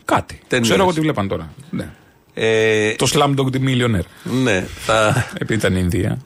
[0.05, 0.39] Κάτι.
[0.47, 0.67] Ταινίες.
[0.69, 1.53] Ξέρω εγώ τι βλέπαν τώρα.
[1.69, 1.89] Ναι.
[2.39, 4.05] Ε, Το Slumdog the Millionaire.
[4.43, 6.17] ναι, θα, Επειδή ήταν Ινδία.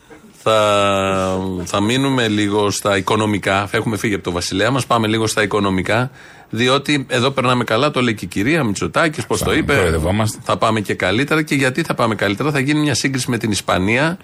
[0.43, 3.67] θα, θα μείνουμε λίγο στα οικονομικά.
[3.71, 6.11] Έχουμε φύγει από το Βασιλέα μας, πάμε λίγο στα οικονομικά.
[6.49, 9.75] Διότι εδώ περνάμε καλά, το λέει και η κυρία Μητσοτάκης, πώς το Θα είπε.
[9.75, 10.37] κοροϊδευόμαστε.
[10.43, 11.41] Θα πάμε και καλύτερα.
[11.41, 14.17] Και γιατί θα πάμε καλύτερα, θα γίνει μια σύγκριση με την Ισπανία.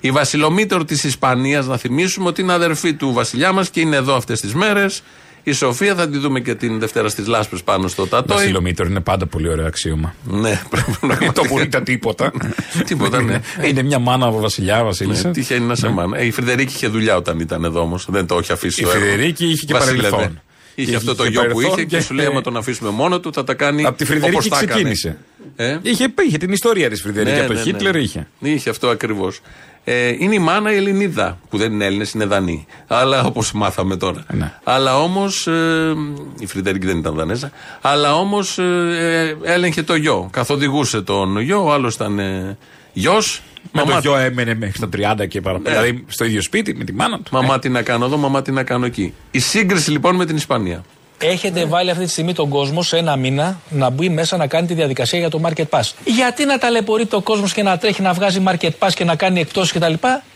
[0.00, 4.14] Η βασιλομήτωρ της Ισπανίας, να θυμίσουμε ότι είναι αδερφή του βασιλιά μας και είναι εδώ
[4.14, 5.02] αυτές τις μέρες.
[5.44, 8.36] Η Σοφία θα τη δούμε και την Δευτέρα στις Λάσπες πάνω στο Τατόι.
[8.36, 10.14] Βασιλομήτωρ είναι πάντα πολύ ωραίο αξίωμα.
[10.24, 12.32] Ναι, πρέπει το που ήταν τίποτα.
[12.86, 13.40] Τίποτα, ναι.
[13.68, 15.26] Είναι μια μάνα από βασιλιά, βασίλισσα.
[15.26, 16.18] Ναι, τυχαίνει να σε μάνα.
[16.18, 18.06] Ε, η Φρυδερίκη είχε δουλειά όταν ήταν εδώ όμως.
[18.08, 18.80] Δεν το έχει αφήσει.
[18.80, 19.04] Η το έργος.
[19.08, 20.08] Φρυδερίκη είχε και Βασίλευε.
[20.10, 20.40] παρελθόν.
[20.74, 22.56] Είχε Είχε αυτό το και γιο που παρελθόν είχε και και- σου λέει: Άμα τον
[22.56, 23.84] αφήσουμε μόνο του, θα τα κάνει.
[23.84, 24.70] Από τη όπως Φρυδερίκη τα έκανε.
[24.72, 25.16] ξεκίνησε.
[25.56, 27.34] Ε; Είχε, είχε την ιστορία της Φρυδερίκη.
[27.34, 27.70] Ναι, από τον ναι, ναι.
[27.70, 28.26] Χίτλερ είχε.
[28.40, 29.40] Είχε αυτό ακριβώς.
[29.84, 32.66] Ε, είναι η μάνα η Ελληνίδα, που δεν είναι Έλληνες, είναι Δανείοι.
[32.86, 34.24] Αλλά όπως μάθαμε τώρα.
[34.32, 34.52] Ναι.
[34.64, 35.46] Αλλά όμως.
[35.46, 35.94] Ε,
[36.38, 37.50] η Φρυδερίκη δεν ήταν Δανέζα.
[37.80, 40.28] Αλλά όμως ε, έλεγχε το γιο.
[40.32, 42.56] Καθοδηγούσε τον γιο, ο άλλος ήταν ε,
[42.92, 43.42] γιος.
[43.72, 45.80] Με το γιο έμενε μέχρι τα 30 και παραπέρα.
[45.80, 45.82] Ναι.
[45.82, 47.30] Δηλαδή στο ίδιο σπίτι με τη μάνα του.
[47.32, 49.14] Μαμά τι να κάνω εδώ, μαμά τι να κάνω εκεί.
[49.30, 50.84] Η σύγκριση λοιπόν με την Ισπανία.
[51.24, 54.66] Έχετε βάλει αυτή τη στιγμή τον κόσμο σε ένα μήνα να μπει μέσα να κάνει
[54.66, 55.90] τη διαδικασία για το Market Pass.
[56.04, 59.40] Γιατί να ταλαιπωρείται ο κόσμο και να τρέχει να βγάζει Market Pass και να κάνει
[59.40, 59.92] εκτό κτλ.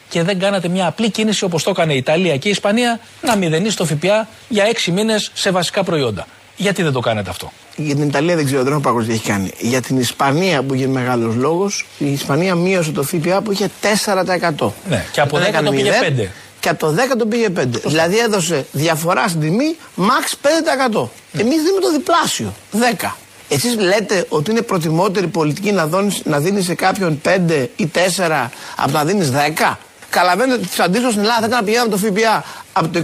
[0.09, 3.37] Και δεν κάνατε μια απλή κίνηση όπως το έκανε η Ιταλία και η Ισπανία να
[3.37, 6.27] μηδενίσει το ΦΠΑ για έξι μήνες σε βασικά προϊόντα.
[6.57, 9.31] Γιατί δεν το κάνετε αυτό; Για την Ιταλία δεν ξέρω, δεν έχω παγκόσμια τι έχει
[9.31, 9.51] κάνει.
[9.59, 13.71] Για την Ισπανία που είχε μεγάλος λόγος, η Ισπανία μείωσε το ΦΠΑ που είχε
[14.57, 14.73] 4%.
[14.89, 16.46] Ναι, και από Δεν 10 έκανε το πήγε μηδέν, 5.
[16.67, 17.65] Και από το 10 το πήγε 5.
[17.85, 20.47] Δηλαδή έδωσε διαφορά στην τιμή max
[20.97, 21.09] 5%.
[21.33, 22.53] Εμείς δίνουμε το διπλάσιο.
[23.01, 23.17] 10.
[23.49, 28.51] Εσείς λέτε ότι είναι προτιμότερη πολιτική να, δώνεις, να δίνεις σε κάποιον 5 ή 4
[28.77, 29.79] από το να δίνεις 10.
[30.11, 32.35] Καταλαβαίνετε ότι αντίστοιχο στην Ελλάδα θα ήταν να πηγαίναμε το ΦΠΑ
[32.79, 32.99] από το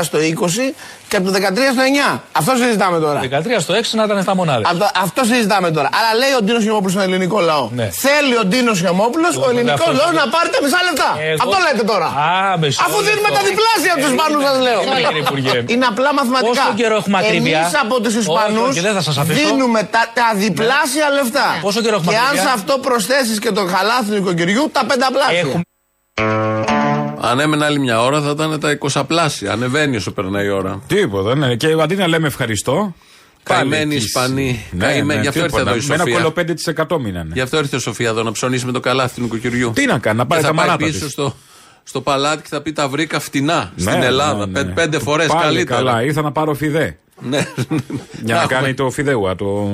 [0.00, 0.74] 24 στο 20
[1.08, 1.38] και από το 13
[1.76, 1.82] στο
[2.16, 2.20] 9.
[2.40, 3.20] Αυτό συζητάμε τώρα.
[3.20, 4.64] 13 στο 6 να ήταν 7 μονάδες.
[4.72, 5.88] Αυτό, αυτό συζητάμε τώρα.
[5.98, 7.64] Αλλά λέει ο Ντίνος Χιωμόπουλος στον ελληνικό λαό.
[7.80, 7.86] Ναι.
[8.06, 11.08] Θέλει ο Ντίνος Χιωμόπουλος, ο ελληνικός αυτό- λαός να πάρει τα μισά λεπτά.
[11.30, 12.08] Εγώ- Αυτό λέτε τώρα.
[12.26, 13.38] Α, μισό Αφού δίνουμε λεπτό.
[13.38, 14.80] τα διπλάσια από τους Ε, Ισπανού, σας λέω.
[14.80, 15.56] ε, κύριε Υπουργέ.
[15.74, 16.50] Είναι απλά μαθηματικά.
[16.52, 19.38] Πόσο καιρό έχουμε ακρίβεια; Εμείς από τους Όχι, Ισπανούς όχι, δεν θα σας αφήσω.
[19.40, 21.46] δίνουμε τα, τα διπλάσια λεφτά.
[21.66, 24.82] Πόσο καιρό έχουμε Και αν ακρίβεια; σε αυτό προσθέσεις και το χαλάθι του νοικοκυριού, τα
[24.90, 25.44] πενταπλάσια.
[26.14, 29.52] Έχουμε- Αν έμενε άλλη μια ώρα θα ήταν τα 20 πλάσια.
[29.52, 30.80] Ανεβαίνει όσο περνάει η ώρα.
[30.86, 31.54] Τίποτα, ναι.
[31.56, 32.94] Και αντί να λέμε ευχαριστώ.
[33.42, 34.64] Καημένοι πάλι Ισπανοί.
[34.70, 35.06] Ναι, Καημένοι.
[35.06, 35.70] ναι, Γι' αυτό ήρθε τίποτα.
[35.70, 36.16] εδώ η Με ένα Σοφία.
[36.16, 37.30] κόλλο 5% μείνανε.
[37.32, 39.70] Γι' αυτό ήρθε η Σοφία εδώ να ψωνίσει με το καλάθι του νοικοκυριού.
[39.74, 41.12] Τι να κάνει, να πάρει και τα θα πάει μανάτα πίσω της.
[41.12, 41.34] στο,
[41.82, 44.46] στο παλάτι και θα πει τα βρήκα φτηνά Ναι, στην ναι, Ελλάδα.
[44.46, 44.72] ναι, Πέ- ναι.
[44.72, 45.76] Πέντε φορές Πάλι καλύτερα.
[45.82, 46.98] Καλά, ήρθα να πάρω φιδέ.
[47.30, 47.46] Ναι.
[48.22, 49.68] Για να έχουμε- κάνει το φιδέουα, το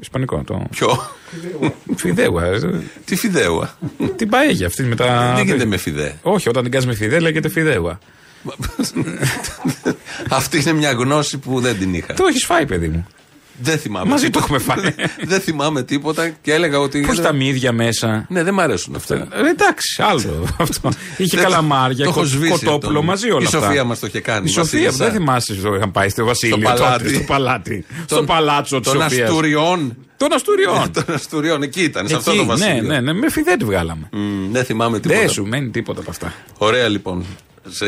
[0.00, 0.42] ισπανικό.
[0.46, 0.66] Το...
[0.70, 1.10] Ποιο;
[1.96, 2.44] Φιδέουα.
[2.44, 2.58] ε,
[3.04, 3.78] Τι φιδέουα;
[4.16, 5.32] Την παέγια αυτή με τα.
[5.36, 6.18] Δεν γίνεται με φιδέ.
[6.22, 7.98] Όχι, όταν την κάνεις με φιδέ λέγεται φιδέουα.
[10.28, 12.14] Αυτή είναι μια γνώση που δεν την είχα.
[12.14, 13.06] Το έχεις φάει, παιδί μου.
[13.62, 14.10] Δεν θυμάμαι.
[14.10, 14.64] Μαζί το τίποτα.
[14.72, 15.06] έχουμε φάει.
[15.32, 17.00] δεν θυμάμαι τίποτα και έλεγα ότι.
[17.00, 19.14] Πώς τα μύδια μέσα; Ναι, δεν μ' αρέσουν αυτά.
[19.14, 20.88] Ε, εντάξει, άλλο αυτό.
[21.16, 23.02] Είχε Δεν- καλαμάρια, το έχω κο- σβήσει κοτόπουλο αυτό.
[23.02, 23.58] μαζί όλα Η αυτά.
[23.60, 25.04] Σοφία μας το είχε κάνει, Η Σοφία, Βασίλισσα.
[25.04, 26.56] δεν θυμάσαι το είχαν πάει στο Βασίλειο.
[26.56, 27.02] Στο παλάτι.
[27.04, 27.84] τότε, στο παλάτι.
[28.06, 29.28] στο Των- παλάτσο της των Σοφίας.
[29.28, 29.96] Αστουριών.
[30.16, 30.90] Των Αστουριών.
[31.04, 32.74] Των Αστουριών, εκεί ήταν, σε αυτό Εκεί, το βασίλειο.
[32.82, 34.08] Ναι, ναι, ναι, με φιδέ τη βγάλαμε.
[34.12, 35.20] Μμ, δεν θυμάμαι τίποτα.
[35.20, 36.32] Δεν σου μένει τίποτα από αυτά.
[36.58, 37.24] Ωραία λοιπόν.
[37.68, 37.86] Σε...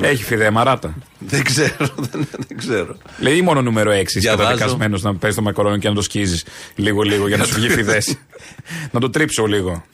[0.00, 0.94] Έχει φιδέ μαράτα.
[1.18, 2.96] Δεν ξέρω, δεν, δεν ξέρω.
[3.18, 4.48] Λέει ή μόνο νούμερο 6 είσαι Διαβάζω.
[4.48, 8.02] καταδικασμένος να παίζει το μακαρόνι και να το σκίζεις λίγο-λίγο για να σου βγει φιδέ.
[8.90, 9.84] να το τρίψω λίγο.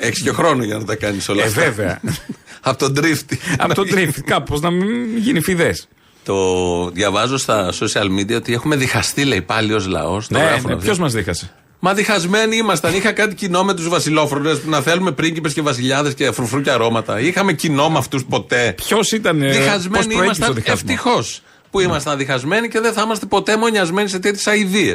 [0.00, 1.60] Έχεις και χρόνο για να τα κάνεις όλα Ε, αυτά.
[1.62, 2.00] βέβαια.
[2.64, 3.38] Από τον τρίφτη.
[3.58, 5.76] Από τον τρίφτη, κάπως να μην γίνει φιδέ.
[6.24, 10.30] Το διαβάζω στα social media ότι έχουμε διχαστεί, λέει πάλι ως λαός.
[10.30, 11.52] Ναι, ναι, ποιος μας δίχασε.
[11.84, 12.94] Μα διχασμένοι ήμασταν.
[12.94, 16.70] Είχα κάτι κοινό με τους βασιλόφρονε που να θέλουμε πρίγκιπες και βασιλιάδες και φρουφρού και
[16.70, 17.20] αρώματα.
[17.20, 18.72] Είχαμε κοινό με αυτούς ποτέ.
[18.76, 19.42] Ποιος ήταν.
[19.42, 20.54] ε, πώς Διχασμένοι προέκυψε ο ήμασταν.
[20.54, 24.94] διχασμός; Ευτυχώς που ήμασταν διχασμένοι και δεν θα είμαστε ποτέ μονιασμένοι σε τέτοιες αειδίε.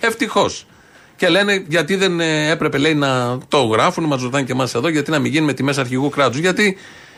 [0.00, 0.66] Ευτυχώς.
[1.16, 4.88] Και λένε γιατί δεν ε, έπρεπε λέει να το γράφουν, μας ρωτάνε και εμάς εδώ,
[4.88, 6.38] γιατί να μην γίνει με τιμές αρχηγού κράτους.
[6.38, 6.76] Γιατί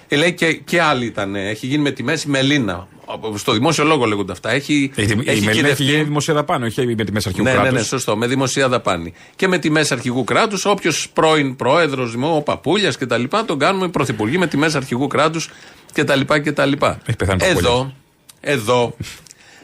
[0.09, 1.35] ε, λέει και, και άλλοι ήταν.
[1.35, 2.89] ε, Έχει γίνει με τιμές η Μελίνα.
[3.35, 4.51] Στο δημόσιο λόγο λέγονται αυτά.
[4.51, 7.53] Έχει, Η, η Μελίνα έχει κυριευτεί- γίνει δημοσία δαπάνη, όχι με τη μέσα αρχικού ναι,
[7.55, 7.79] ναι, κράτους.
[7.79, 8.17] ναι, σωστό.
[8.17, 9.13] Με δημοσία δαπάνη.
[9.37, 13.25] Και με τιμέ αρχηγού κράτους, όποιος πρώην πρόεδρος, ο Παπούλιας κτλ.
[13.47, 15.51] τον κάνουμε πρωθυπουργοί με τιμέ αρχηγού κράτους
[15.93, 16.21] κτλ.
[16.27, 16.73] κτλ.
[16.73, 17.93] Έχει πεθάνει ο Εδώ,
[18.41, 18.97] εδώ,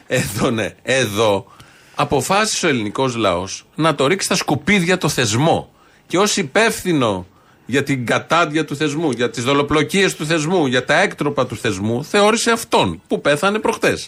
[0.06, 1.46] εδώ, ναι, εδώ
[1.94, 5.70] αποφάσισε ο ελληνικός λαός να το ρίξει στα σκουπίδια το θεσμό.
[6.06, 7.26] Και ως υπεύθυνο
[7.66, 12.04] για την κατάντια του θεσμού, για τις δολοπλοκίες του θεσμού, για τα έκτροπα του θεσμού,
[12.04, 13.98] θεώρησε αυτόν που πέθανε προχτέ.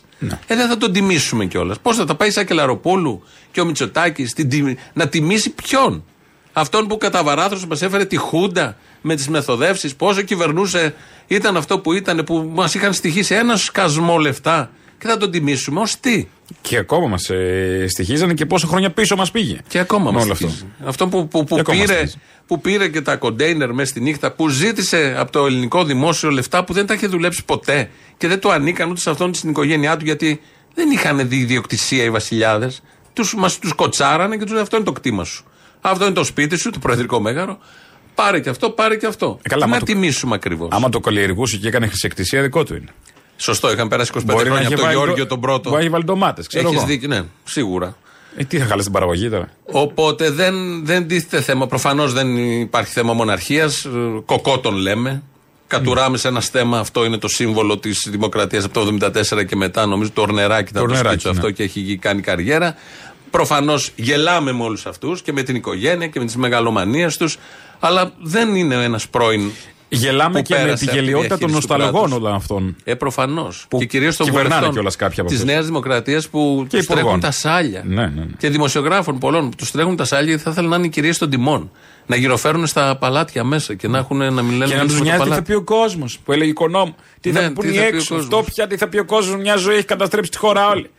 [0.47, 1.79] Ε, δεν θα τον τιμήσουμε κιόλας.
[1.81, 4.35] Πώς θα τα πάει σαν Κελαροπούλου και ο Μητσοτάκης
[4.93, 6.05] να τιμήσει ποιον;
[6.57, 10.95] Αυτόν που κατά βαράθρος μας έφερε τη Χούντα με τις μεθοδεύσεις, πόσο κυβερνούσε,
[11.27, 14.71] ήταν αυτό που ήταν, που μας είχαν στοιχήσει ένα σκασμό λεφτά.
[15.05, 16.27] Και θα τον τιμήσουμε ως τι;
[16.61, 19.59] Και ακόμα μας ε, στοιχίζανε και πόσα χρόνια πίσω μας πήγε.
[19.69, 20.47] Και ακόμα Με μας όλο αυτό.
[20.47, 20.67] στοιχίζει.
[20.85, 22.19] Αυτό που, που, που, Και ακόμα μας πήρε, στοιχίζει.
[22.47, 26.65] που πήρε και τα κοντέινερ μέσα στη νύχτα, που ζήτησε από το ελληνικό δημόσιο λεφτά
[26.65, 29.51] που δεν τα είχε δουλέψει ποτέ και δεν το ανήκαν ούτε σε αυτόν ούτε στην
[29.51, 30.41] οικογένειά του γιατί
[30.75, 32.83] δεν είχαν δει ιδιοκτησία οι βασιλιάδες.
[33.13, 35.45] Τους, μας τους κοτσάρανε και του αυτό είναι το κτήμα σου.
[35.81, 37.59] Αυτό είναι το σπίτι σου, το προεδρικό μέγαρο.
[38.15, 39.39] Πάρε και αυτό, πάρε και αυτό.
[39.43, 40.69] Ε, καλά, Τι άμα να το- τιμήσουμε ακριβώς.
[40.73, 42.89] Άμα το καλλιεργούσε και έκανε χρησιεκτησία, δικό του είναι.
[43.37, 45.63] Σωστό, είχαν περάσει 25 Μπορεί να χρόνια έχει από τον βάλει Γεώργιο το- τον πρώτο.
[45.63, 46.87] Μπορεί να έχει βάλει ντομάτες, ξέρω Έχεις εγώ.
[46.87, 47.97] δίκιο, ναι, σίγουρα.
[48.37, 49.49] Ε, τι θα χαλάσει την παραγωγή τώρα.
[49.65, 51.67] Οπότε δεν, δεν τίθεται θέμα.
[51.67, 53.87] Προφανώς δεν υπάρχει θέμα μοναρχίας.
[54.27, 55.23] Κοκό τον λέμε.
[55.67, 56.79] Κατουράμε σε ένα στέμα.
[56.79, 59.87] Αυτό είναι το σύμβολο της δημοκρατίας από το 1974 και μετά.
[59.87, 61.39] Νομίζω το Ορνεράκι ήταν Το το, Ορνεράκι, σπίτι του ναι.
[61.39, 62.75] αυτό και έχει κάνει καριέρα.
[63.31, 67.37] Προφανώς γελάμε με όλους αυτούς και με την οικογένεια και με τις μεγαλομανίες τους.
[67.81, 69.51] Αλλά δεν είναι ένας πρώην.
[69.95, 72.17] Γελάμε που και με πέρασε τη από τη γελιότητα των διαχείριση του νοσταλγών κράτους.
[72.25, 72.77] όλων αυτών.
[72.85, 73.67] Ε, προφανώς.
[73.69, 75.53] Που Και κυρίως των κυβερνάνε βουλευτών κιόλας κάποιοι από της αυτούς.
[75.53, 77.21] Νέας Δημοκρατίας που Και τους τρέχουν υπουργών.
[77.21, 77.83] τα σάλια.
[77.87, 78.27] Ναι, ναι, ναι.
[78.39, 81.19] Και δημοσιογράφων πολλών που τους τρέχουν τα σάλια γιατί θα ήθελαν να είναι οι κυρίες
[81.19, 81.71] των τιμών.
[82.07, 84.95] Να γυροφέρουν στα παλάτια μέσα και να, έχουν, να μην λένε Και να τίποτα τους
[84.95, 85.43] στο νοιάζει τι θα παλάτι.
[85.43, 86.19] πει ο κόσμος.
[86.25, 86.95] Που έλεγε η οικονόμου.
[87.21, 88.15] Τι Ναι, θα πούνε τι οι θα πει ο έξω.
[88.15, 88.25] κόσμος.
[88.39, 89.41] Αυτό πια τι θα πει ο κόσμος.
[89.41, 90.91] Μια ζωή έχει καταστρέψει τη χώρα όλη.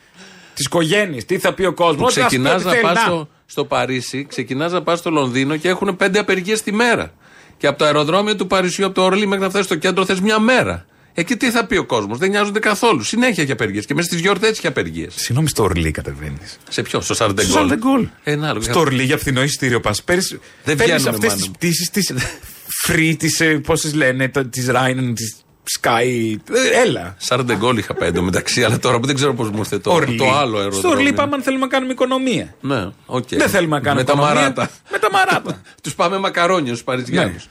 [0.53, 1.23] Τι οικογένειε.
[1.23, 2.13] Τι θα πει ο κόσμος.
[2.13, 6.19] Που ξεκινάς να πας στο, στο Παρίσι, ξεκινάς να πας στο Λονδίνο και έχουν πέντε
[6.19, 7.13] απεργίες τη μέρα.
[7.57, 10.19] Και από το αεροδρόμιο του Παρισιού, από το Ορλί μέχρι να φτάσει στο κέντρο, θες
[10.19, 10.85] μια μέρα.
[11.17, 12.17] Εκεί τι θα πει ο κόσμος.
[12.17, 13.03] Δεν νοιάζονται καθόλου.
[13.03, 13.85] Συνέχεια έχει απεργίες.
[13.85, 15.13] Και μέσα στις γιορτές έχει απεργίες.
[15.15, 16.57] Συγγνώμη, στο Ορλί κατεβαίνεις.
[16.69, 17.53] Σε ποιο, στο Στο Σαρντεγκόλ.
[17.53, 18.07] Σαρντεγκόλ.
[18.23, 18.61] Ένα άλλο.
[18.61, 20.03] Στο Ορλί για φθηνό εισιτήριο πας.
[20.03, 20.23] Παίρνει
[20.63, 21.51] βγαίνουμε, αυτές μάνα τι μου.
[21.51, 22.13] πτήσεις της
[22.87, 23.41] free, της.
[23.63, 25.44] Πώς τις λένε, της Rhine, τη
[25.81, 26.35] Sky.
[26.53, 27.15] Ε, Έλα.
[27.17, 30.17] Σαρντεγκόλ είχα πάει μεταξύ, αλλά τώρα που δεν ξέρω πώς μου ήρθε το, Ορλί.
[30.17, 30.79] το άλλο αεροδρόμιο.
[30.79, 32.55] Στο Ορλί πάμε αν θέλουμε να κάνουμε οικονομία.
[32.61, 33.27] Ναι, οκ.
[33.29, 34.41] Δεν θέλουμε να κάνουμε Με τα οικονομία.
[34.41, 34.69] μαράτα.
[34.91, 35.61] Με τα μαράτα.
[35.83, 37.33] τους πάμε μακαρόνιο στου Παριζιάνους.
[37.33, 37.49] Ναι.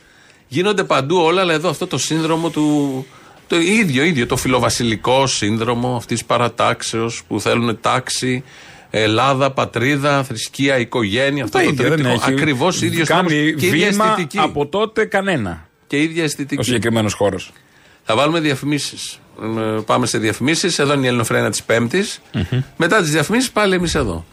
[0.48, 3.06] Γίνονται παντού όλα, αλλά εδώ αυτό το σύνδρομο του.
[3.46, 8.44] Το ίδιο, ίδιο, το φιλοβασιλικό σύνδρομο αυτής της παρατάξεως που θέλουν τάξη,
[8.90, 11.44] Ελλάδα, πατρίδα, θρησκεία, οικογένεια.
[11.44, 12.22] Αυτό Τα το ίδια δεν τρίπτυχο.
[12.30, 12.32] έχει.
[12.40, 14.38] Ακριβώς ίδιος Κάνει και ίδια βήμα αισθητική.
[14.38, 15.68] από τότε κανένα.
[15.86, 16.62] Και ίδια Ο αισθητική.
[16.62, 17.52] συγκεκριμένος χώρος.
[18.04, 19.18] Θα βάλουμε διαφημίσεις.
[19.86, 20.78] Πάμε σε διαφημίσεις.
[20.78, 22.04] Εδώ είναι η Ελληνοφρένα της πεμπτη
[22.76, 24.24] Μετά τις διαφημίσεις πάλι εμείς εδώ.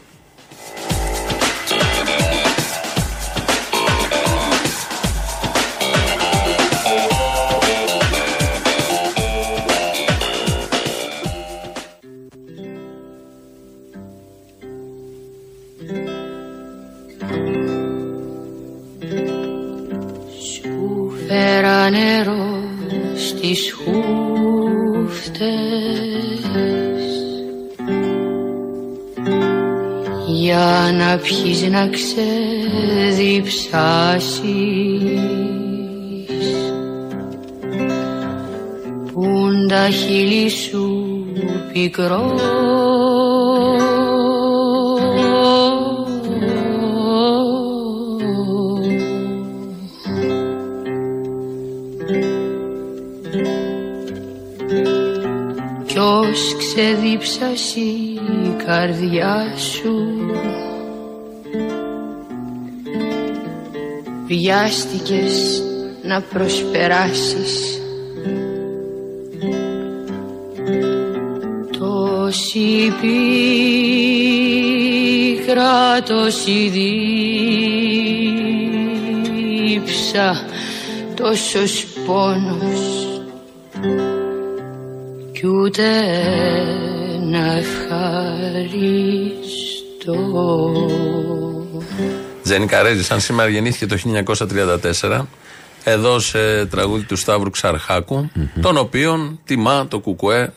[21.28, 22.51] Φέρα νερό
[23.42, 25.42] στις χούφτες.
[30.26, 34.42] Για να πιείς να ξεδιψάσεις
[39.12, 41.24] πουν τα χείλη σου
[41.72, 42.34] πικρό
[56.72, 59.94] ως ξεδίψασε η καρδιά σου.
[64.26, 65.62] Βιάστηκες
[66.02, 67.80] να προσπεράσεις
[71.78, 72.92] τόση
[75.40, 76.70] πίκρα, τόση
[79.74, 80.46] δίψα
[81.14, 83.11] τόσος πόνος.
[83.11, 83.11] κι
[85.72, 85.90] ούτε
[87.20, 88.92] να ευχαριστώ
[92.42, 93.96] Τζένι Καρέζη, σαν σήμερα γεννήθηκε το
[95.02, 95.20] 1934,
[95.84, 98.30] εδώ σε τραγούδι του Σταύρου Ξαρχάκου,
[98.60, 100.52] τον οποίον τιμά το Κουκουέ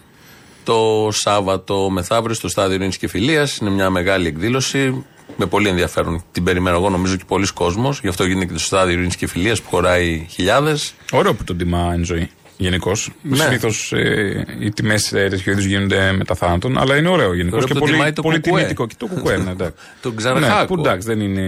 [0.64, 3.58] το Σάββατο μεθαύριο στο στάδιο Ειρήνης και Φιλίας.
[3.58, 5.06] Είναι μια μεγάλη εκδήλωση.
[5.38, 8.00] Με πολύ ενδιαφέρον την περιμένω εγώ, νομίζω και πολλοί κόσμος.
[8.02, 10.94] Γι' αυτό γίνεται και το στάδιο Ειρήνης και Φιλίας που χωράει χιλιάδες.
[11.12, 12.30] Ωραίο που τον τιμά εν ζωή.
[12.58, 13.12] Γενικώς.
[13.22, 13.36] Ναι.
[13.38, 17.74] Συνήθως ε, οι τιμές τέτοιου είδους γίνονται μετά θάνατον, αλλά είναι ωραίο γενικώς Ωραίο και
[17.74, 18.54] που το πολύ, τιμάει το πολύ κουκουέ.
[18.62, 18.88] τιμητικό.
[18.88, 19.74] Και το κουκουέ, ναι, εντάξει.
[20.02, 20.60] Τον Ξαρχάκο.
[20.60, 21.42] Ναι, που εντάξει δεν είναι.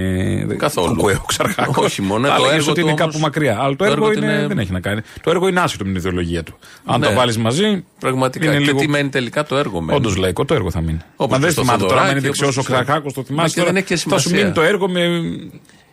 [0.47, 0.95] δεν- Καθόλου.
[0.95, 1.85] Κουκουέ, ο Ξαρχάκος.
[1.85, 3.57] Όχι μόνο, το Αλλά έργο ίσως ότι του είναι όμως- κάπου μακριά.
[3.59, 5.01] Αλλά το, το έργο, έργο του είναι, είναι- δεν έχει να κάνει.
[5.23, 6.57] Το έργο είναι άσχετο με την ιδεολογία του.
[6.85, 7.05] Αν Ναι.
[7.07, 7.83] το βάλεις μαζί.
[7.99, 8.45] Πραγματικά.
[8.45, 9.97] Είναι και λίγο- τι μένει τελικά το έργο μένει.
[9.97, 10.97] Όντως λαϊκό το έργο θα μείνει.
[11.15, 13.13] Όπως Μα και δεν στο θυμάται τώρα, αν είναι Θεοδωράκη, δεξιός ο όπως και- Ξαρχάκος,
[13.13, 13.53] το Μα θυμάσαι.
[13.53, 14.43] και τώρα, δεν έχει και Θα σου σημασία.
[14.43, 15.01] μείνει το έργο με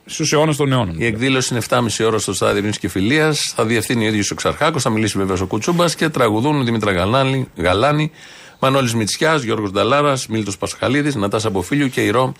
[0.04, 0.94] στους αιώνες των αιώνων.
[0.98, 3.52] Η εκδήλωση είναι 7,5 ώρα στο στάδιο Ειρήνης και Φιλίας.
[3.56, 6.92] Θα διευθύνει ο ίδιος ο Ξαρχάκος, θα μιλήσει βέβαια ο Κουτσούμπας και τραγουδούν ο Δημήτρα
[6.92, 8.10] Γαλάνη, Γαλάνη
[8.58, 12.32] Μανώλης Μητσιάς, Γιώργος Νταλάρας, Μίλτος Πασχαλίδης, Νατάσα Αποφίλιου και η Ρο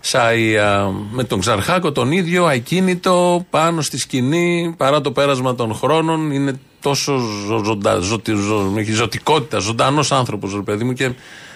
[0.00, 0.90] Σάια.
[1.12, 6.30] Με τον Ξαρχάκο τον ίδιο, ακίνητο, πάνω στη σκηνή, παρά το πέρασμα των χρόνων.
[6.30, 11.10] Είναι τόσο ζω, ζωντα, ζωτι- ζω- έχει ζωτικότητα, ζωντανός άνθρωπος, ρε παιδί μου, και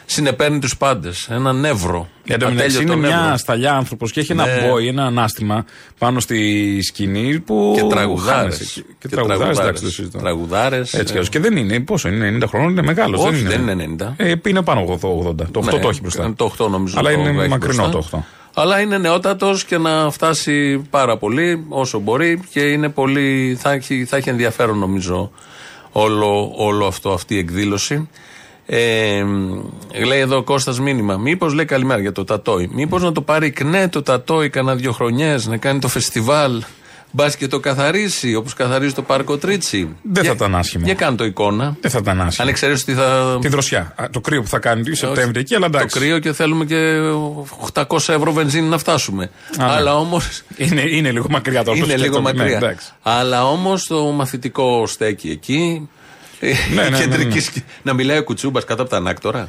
[0.06, 1.28] συνεπέρνει τους πάντες.
[1.30, 2.08] Ένα νεύρο.
[2.26, 3.36] Εν τω μεταξύ Ατέλειωτο είναι μια νεύρο.
[3.36, 4.66] σταλιά άνθρωπος και έχει ένα Ναι.
[4.68, 5.64] μπόι, ένα ανάστημα
[5.98, 7.72] πάνω στη σκηνή που.
[7.76, 8.54] Και τραγουδάρες.
[8.56, 8.80] χάνεσαι.
[8.80, 10.18] Και, και τραγουδάρες, εντάξει, το συζητώ.
[10.18, 11.10] Τραγουδάρες, Έτσι κι ε.
[11.10, 11.28] αλλιώς.
[11.28, 13.20] Και δεν είναι, πόσο είναι, 90 χρόνων, είναι μεγάλος.
[13.24, 14.14] Όχι, δεν είναι, δεν είναι 90.
[14.16, 15.46] Ε, είναι πάνω από το 80.
[15.50, 16.32] Το 8 Ναι, το έχει μπροστά.
[16.36, 16.98] Το 8 νομίζω.
[16.98, 17.90] Αλλά το είναι έχει μακρινό μπροστά.
[18.10, 18.20] το 8.
[18.56, 24.04] Αλλά είναι νεότατος και να φτάσει πάρα πολύ όσο μπορεί και είναι πολύ, θα, έχει,
[24.04, 25.30] θα έχει ενδιαφέρον νομίζω
[25.92, 28.08] όλο, όλο αυτό, αυτή η εκδήλωση.
[28.66, 29.24] Ε,
[30.06, 31.16] λέει εδώ ο Κώστας μήνυμα.
[31.16, 32.70] Μήπως λέει καλημέρα για το Τατόι.
[32.72, 36.62] Μήπως να το πάρει κνέ το Τατόι κανένα δύο χρονιές, να κάνει το φεστιβάλ.
[37.16, 39.96] Μπας και το καθαρίσει όπως καθαρίζει το πάρκο Τρίτσι.
[40.02, 40.84] Δεν θα ήταν άσχημο.
[40.84, 41.76] Για κάνει το εικόνα.
[41.80, 42.36] Δεν θα ήταν άσχημο.
[42.46, 43.38] Αν εξαιρέσεις ότι θα.
[43.40, 43.92] Τη δροσιά.
[43.96, 45.86] Α, Το κρύο που θα κάνει το Σεπτέμβριο εκεί, αλλά εντάξει.
[45.86, 46.98] Το κρύο και θέλουμε και
[47.72, 49.30] 800 ευρώ βενζίνη να φτάσουμε.
[49.58, 49.72] Α, ναι.
[49.72, 50.20] Αλλά όμως.
[50.56, 51.78] Είναι, είναι λίγο μακριά τώρα.
[51.78, 52.32] το Είναι λίγο σκέφτομαι.
[52.32, 52.56] Ναι, μακριά.
[52.56, 52.86] εντάξει.
[53.02, 55.88] Αλλά όμως το μαθητικό στέκι εκεί.
[56.74, 57.40] Ναι, ναι, Η ναι, κεντρική ναι.
[57.40, 59.48] σκη- Να μιλάει ο Κουτσούμπας κάτω από τα ανάκτορα.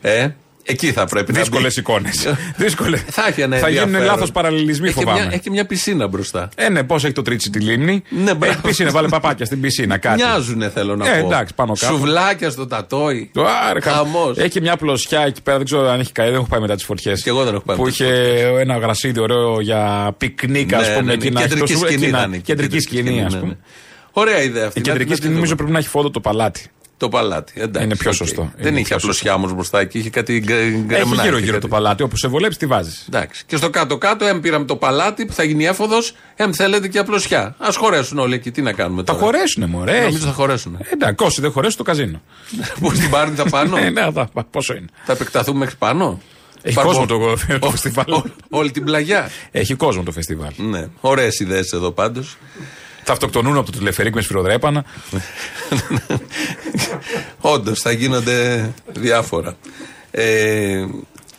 [0.00, 0.28] Ε,
[0.62, 1.80] εκεί θα πρέπει να Δύσκολες μπει.
[1.80, 2.26] εικόνες.
[2.56, 3.02] Δύσκολες.
[3.10, 4.14] Θα έχει ένα Θα γίνουν ενδιαφέρον.
[4.14, 5.20] λάθος παραλληλισμοί, Έχει και φοβάμαι.
[5.20, 6.48] μια, έχει και μια πισίνα μπροστά.
[6.56, 8.02] Ε, ναι, πώς έχει το Τρίτση τη λίμνη.
[8.08, 8.44] Ναι, μπράβο.
[8.44, 10.22] έχει πισίνα, βάλε παπάκια στην πισίνα, κάτι.
[10.22, 11.26] Μοιάζουνε θέλω να Ε, πω.
[11.26, 11.92] εντάξει, πάνω κάτω.
[11.94, 13.30] Σουβλάκια στο Τατόι.
[13.34, 14.36] Το άρε, κα- Χαμός.
[14.38, 16.84] Έχει μια απλωσιά εκεί πέρα, δεν ξέρω αν έχει καεί, δεν έχω πάει μετά τις
[16.84, 17.22] φωτιές.
[17.22, 20.80] Και εγώ δεν έχω πάει Που μετά τις είχε ένα γρασίδι ωραίο για πικνίκ, ας
[20.88, 21.00] Ναι, πούμε.
[21.00, 21.12] ναι, ναι.
[21.12, 22.36] εκεί να έχει Κεντρική το σου- σκηνή εκεί να- θα είναι.
[22.36, 23.56] Κεντρική σκηνή, ας ναι, πούμε.
[24.16, 24.22] Ναι.
[24.30, 24.78] Ωραία ιδέα αυτή.
[24.78, 25.56] Η Να- κεντρική να τη σκηνή νομίζω δούμε.
[25.56, 26.66] πρέπει να έχει φόντο το παλάτι.
[26.98, 27.52] Το παλάτι.
[27.56, 28.16] Εντάξει, Είναι πιο οκ.
[28.16, 28.52] σωστό.
[28.56, 31.60] Δεν Είναι είχε πιο απλωσιά όμως μπροστά εκεί, είχε κάτι γκ- Έχει γκρεμνάκι, γύρω-γύρω κάτι.
[31.60, 32.02] το παλάτι.
[32.02, 33.04] Όπου σε βολέψει, τη βάζεις.
[33.08, 33.42] Εντάξει.
[33.46, 37.42] Και στο κάτω-κάτω, εμ πήραμε το παλάτι που θα γίνει έφοδος, εμ θέλετε και απλωσιά.
[37.58, 40.00] Ας χωρέσουν όλοι εκεί, τι να κάνουμε Θα τώρα; χωρέσουνε, μωρέ.
[40.00, 40.78] Νομίζω θα χωρέσουν.
[40.92, 42.20] Εντάξει, όσοι δεν χωρέσουν το καζίνο.
[42.80, 44.86] Πού στην Πάρνη θα πάνω; Ε, ναι, θα- πόσο είναι.
[45.04, 46.20] θα επεκταθούμε μέχρι πάνω;
[46.62, 48.06] Έχει Πάρουμε κόσμο το, το ό- φεστιβάλ.
[48.12, 49.30] ό- Όλη την πλαγιά.
[49.50, 50.52] Έχει κόσμο το φεστιβάλ.
[50.56, 50.86] Ναι.
[51.00, 52.36] Ωραίες ιδέες εδώ πάντως.
[53.08, 54.84] Θα αυτοκτονούν από το τηλεφερίκ με σφυροδρέπανα.
[57.40, 59.56] Όντως θα γίνονται διάφορα.
[60.10, 60.78] Ε,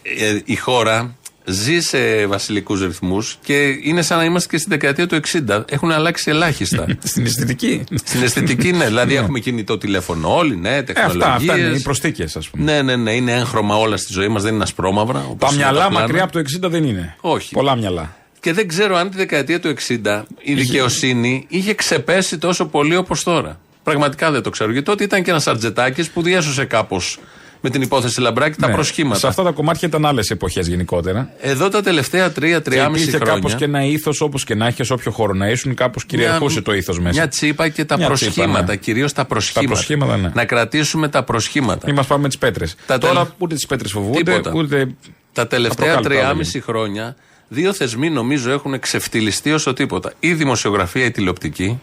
[0.01, 5.07] ε, η χώρα ζει σε βασιλικούς ρυθμούς και είναι σαν να είμαστε και στην δεκαετία
[5.07, 5.63] του 60.
[5.69, 6.85] Έχουν αλλάξει ελάχιστα.
[7.03, 7.83] Στην αισθητική.
[8.03, 8.85] Στην αισθητική, ναι.
[8.85, 11.23] Δηλαδή έχουμε κινητό τηλέφωνο όλοι, ναι, Ε, τεχνολογίες.
[11.27, 12.63] αυτά, αυτά είναι οι προστίκες, ας πούμε.
[12.63, 13.11] Ναι, ναι, ναι.
[13.11, 15.19] Είναι έγχρωμα όλα στη ζωή μας, δεν είναι ασπρόμαυρα.
[15.19, 15.99] όπως Τα είναι μυαλά πλάνα.
[15.99, 17.15] μακριά από το 60 δεν είναι.
[17.21, 17.53] Όχι.
[17.53, 18.16] Πολλά μυαλά.
[18.39, 19.73] Και δεν ξέρω αν τη δεκαετία του
[20.05, 23.59] 60 η δικαιοσύνη είχε ξεπέσει τόσο πολύ όπως τώρα.
[23.83, 24.71] Πραγματικά δεν το ξέρω.
[24.71, 27.19] Γιατί τότε ήταν και ένας Αρτζετάκης που διέσωσε κάπως
[27.61, 28.73] με την υπόθεση Λαμπράκη τα Ναι.
[28.73, 29.19] προσχήματα.
[29.19, 31.31] Σε αυτά τα κομμάτια ήταν άλλες εποχές γενικότερα.
[31.41, 33.35] Εδώ τα τελευταία Και τρία-τριάμιση υπήρχε χρόνια.
[33.35, 36.61] κάπως και ένα ήθος όπως και να έχει, σε όποιο χώρο να ήσουν, κάπως κυριαρχούσε
[36.61, 37.13] το ήθος μέσα.
[37.19, 38.65] Μια τσίπα και τα Μια τσίπα, προσχήματα.
[38.71, 38.75] ναι.
[38.75, 39.71] Κυρίως τα προσχήματα.
[39.73, 40.31] προσχήματα, ναι.
[40.33, 41.81] Να κρατήσουμε τα προσχήματα.
[41.85, 42.75] Μην μας πάμε με τις πέτρες.
[42.87, 44.51] Τα Τώρα τελε- ούτε τις πέτρες φοβούνται, Τίποτα.
[44.55, 44.87] ούτε.
[45.33, 47.15] Τα τελευταία Απροκάλυπτα όλα τριάμιση χρόνια,
[47.47, 50.13] δύο θεσμοί νομίζω έχουν ξεφτιλιστεί όσο τίποτα.
[50.19, 51.79] Η δημοσιογραφία, η τηλεοπτική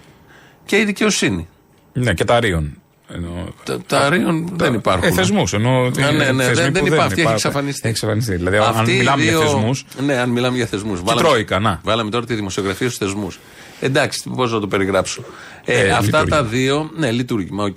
[0.67, 1.49] και η δικαιοσύνη.
[1.93, 2.79] Ναι, και τα ρίων.
[3.65, 5.09] Τα, τα ρίων δεν υπάρχουν.
[5.09, 5.53] Ε, θεσμούς.
[5.53, 5.91] Ενώ.
[5.91, 7.33] Ναι, ναι, ναι, θεσμοί δεν, δεν που υπάρχει, έχει υπάρχουν.
[7.33, 7.81] εξαφανιστεί.
[7.83, 8.37] Έχει εξαφανιστεί.
[8.37, 9.71] Δηλαδή, αν Αυτοί οι μιλάμε για δύο- θεσμοί.
[10.07, 11.03] Ναι, αν μιλάμε για θεσμούς.
[11.03, 11.81] Τρόικα, να.
[11.85, 13.39] Βάλαμε τώρα τη δημοσιογραφία στους θεσμούς.
[13.81, 15.25] Εντάξει, πώς να το περιγράψω.
[15.65, 16.37] Ε, Ε, αυτά λειτούργημα.
[16.37, 16.91] τα δύο.
[16.97, 17.77] Ναι, λειτουργήμα, οκ.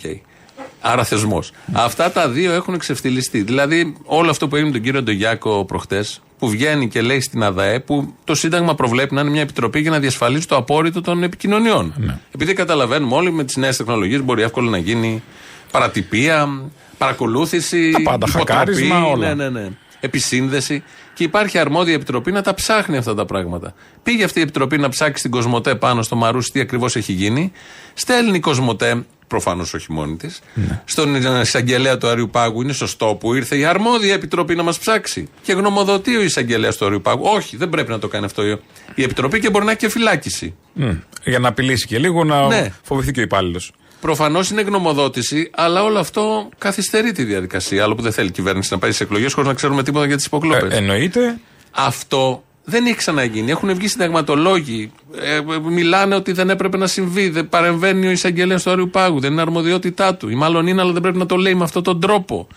[0.81, 1.51] Άρα θεσμός.
[1.73, 3.41] Αυτά τα δύο έχουν εξευθυλιστεί.
[3.41, 7.43] Δηλαδή, όλο αυτό που έγινε με τον κύριο Ντογιάκο προχτές, που βγαίνει και λέει στην
[7.43, 11.23] ΑΔΑΕ, που το Σύνταγμα προβλέπει να είναι μια επιτροπή για να διασφαλίσει το απόρριτο των
[11.23, 11.93] επικοινωνιών.
[11.97, 12.19] Ναι.
[12.31, 15.23] Επειδή καταλαβαίνουμε όλοι με τις νέες τεχνολογίες μπορεί εύκολα να γίνει
[15.71, 16.61] παρατυπία,
[16.97, 19.35] παρακολούθηση, Τα πάντα, υποτροπή, χακάρισμα, όλα.
[19.35, 19.69] Ναι, ναι, ναι.
[19.99, 20.83] Επισύνδεση.
[21.13, 23.73] Και υπάρχει αρμόδια επιτροπή να τα ψάχνει αυτά τα πράγματα.
[24.03, 27.51] Πήγε αυτή η επιτροπή να ψάξει την Κοσμοτέ πάνω στο Μαρούσι τι ακριβώς έχει γίνει.
[27.93, 30.81] Στέλνει η Κοσμοτέ, προφανώς όχι μόνη της, Ναι.
[30.85, 32.61] στον εισαγγελέα του Αριού Πάγου.
[32.61, 35.29] Είναι σωστό που ήρθε η αρμόδια επιτροπή να μας ψάξει.
[35.41, 37.23] Και γνωμοδοτεί ο εισαγγελέας του Αριού Πάγου.
[37.25, 38.59] Όχι, δεν πρέπει να το κάνει αυτό η-
[38.95, 40.55] η επιτροπή και μπορεί να έχει και φυλάκιση.
[40.73, 40.89] Μμ,
[41.23, 42.73] Για να απειλήσει και λίγο να Ναι.
[42.83, 43.71] φοβηθεί και ο υπάλληλος.
[44.01, 47.83] Προφανώς είναι γνωμοδότηση, αλλά όλο αυτό καθυστερεί τη διαδικασία.
[47.83, 50.15] Άλλο που δεν θέλει η κυβέρνηση να πάει σε εκλογές χωρίς να ξέρουμε τίποτα για
[50.15, 50.73] τις υποκλοπές.
[50.73, 51.37] Ε, εννοείται.
[51.71, 53.51] Αυτό δεν έχει ξαναγίνει.
[53.51, 54.91] Έχουν βγει συνταγματολόγοι.
[55.15, 57.29] Ε, ε, μιλάνε ότι δεν έπρεπε να συμβεί.
[57.29, 59.19] Δεν παρεμβαίνει ο εισαγγελέας του Αριού Πάγου.
[59.19, 60.29] Δεν είναι αρμοδιότητά του.
[60.29, 62.47] Ή μάλλον είναι, αλλά δεν πρέπει να το λέει με αυτόν τον τρόπο.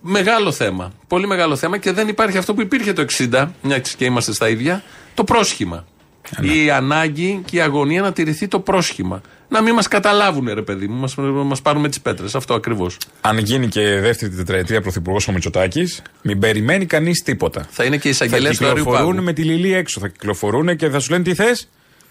[0.00, 0.92] Μεγάλο θέμα.
[1.06, 4.48] Πολύ μεγάλο θέμα και δεν υπάρχει αυτό που υπήρχε το 60, μια και είμαστε στα
[4.48, 4.82] ίδια,
[5.14, 5.84] το πρόσχημα.
[6.40, 9.20] Η ανάγκη και η αγωνία να τηρηθεί το πρόσχημα.
[9.54, 12.34] Να μην μας καταλάβουν, ρε παιδί μου, μας μας πάρουν με τις πέτρες.
[12.34, 12.96] Αυτό ακριβώς.
[13.20, 17.66] Αν γίνει και δεύτερη τετραετία πρωθυπουργός ο Μητσοτάκης, μην περιμένει κανείς τίποτα.
[17.70, 19.24] Θα είναι και οι Θα εισαγγελέα του Αριού κυκλοφορούν Πάγου.
[19.24, 20.00] με τη Λιλή έξω.
[20.00, 21.68] Θα κυκλοφορούν και θα σου λένε τι θες.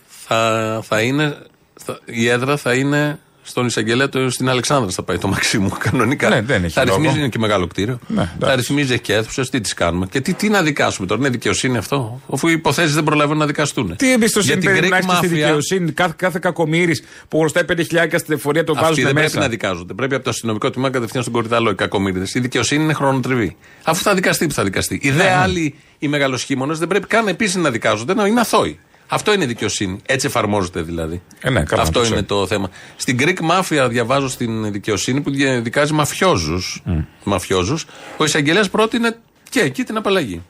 [0.07, 1.37] θα, θα είναι.
[1.73, 4.91] Θα, η έδρα θα είναι στον εισαγγελέα του στην Αλεξάνδρα.
[4.91, 6.29] Θα πάει το Μαξίμου κανονικά.
[6.29, 6.97] Ναι, δεν έχει θα λόγο.
[6.97, 7.99] ρυθμίζει είναι και μεγάλο κτίριο.
[8.07, 8.37] Ναι, εντάξει.
[8.39, 9.49] θα ρυθμίζει και αίθουσες.
[9.49, 10.05] Τι τις κάνουμε.
[10.11, 11.21] Και τι, τι να δικάσουμε τώρα.
[11.21, 12.21] Είναι δικαιοσύνη αυτό.
[12.33, 13.95] Αφού οι υποθέσεις δεν προλαβαίνουν να δικαστούν.
[13.95, 15.91] Τι εμπιστοσύνη Για την πρέπει να Greek έχεις στη Mafia, δικαιοσύνη.
[15.91, 19.27] Κάθε, κάθε κακομοίρης που χρωστάει 5.000 στην εφορία τον Αυτοί βάζουν δεν μέσα.
[19.27, 19.93] πρέπει να δικάζονται.
[19.93, 22.25] Πρέπει από το αστυνομικό τμήμα κατευθείαν στον κορυδαλό οι κακομίριδε.
[22.33, 23.55] Η δικαιοσύνη είναι χρονοτριβή.
[23.83, 24.99] Αφού θα δικαστεί που θα δικαστεί.
[25.01, 25.35] Οι δε Ναι, ναι.
[25.35, 28.79] άλλοι οι μεγαλοσχήμονες δεν πρέπει καν επίσης να δικάζονται, να είναι αθώοι.
[29.13, 29.99] Αυτό είναι η δικαιοσύνη.
[30.05, 31.21] Έτσι εφαρμόζεται δηλαδή.
[31.41, 32.39] Ε, ναι, καλά, Αυτό το είναι ξέρω.
[32.39, 32.69] το θέμα.
[32.95, 36.83] Στην Greek Mafia διαβάζω στην δικαιοσύνη που δια- δικάζει μαφιόζους.
[37.23, 37.85] Μαφιόζους.
[38.17, 39.15] Ο εισαγγελέας πρότεινε
[39.49, 40.41] και εκεί την απαλλαγή.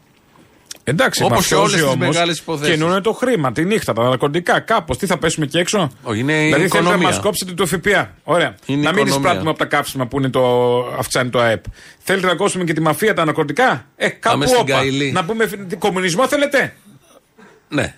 [0.86, 2.74] Εντάξει, Όπως σε όλες μαφιόζοι τις όμως μεγάλες υποθέσεις.
[2.74, 4.98] Κινούνε το χρήμα, τη νύχτα, τα ναρκωτικά, κάπως.
[4.98, 7.08] Τι θα πέσουμε και έξω; Όχι, είναι η δηλαδή θέλετε να οικονομία.
[7.08, 8.16] μας κόψετε το ΦΠΑ.
[8.24, 8.56] Ωραία.
[8.66, 9.16] Είναι η να μην οικονομία.
[9.16, 11.64] εισπράττουμε από τα καύσιμα που είναι το, αυξάνει το ΑΕΠ.
[12.00, 14.72] Θέλετε να κόψουμε και τη μαφία, τα ναρκωτικά; Ε, κάπου Πάμε στην όπα.
[14.74, 15.12] Καηλή.
[15.12, 16.74] Να πούμε τι κομμουνισμό θέλετε;
[17.70, 17.94] Ναι.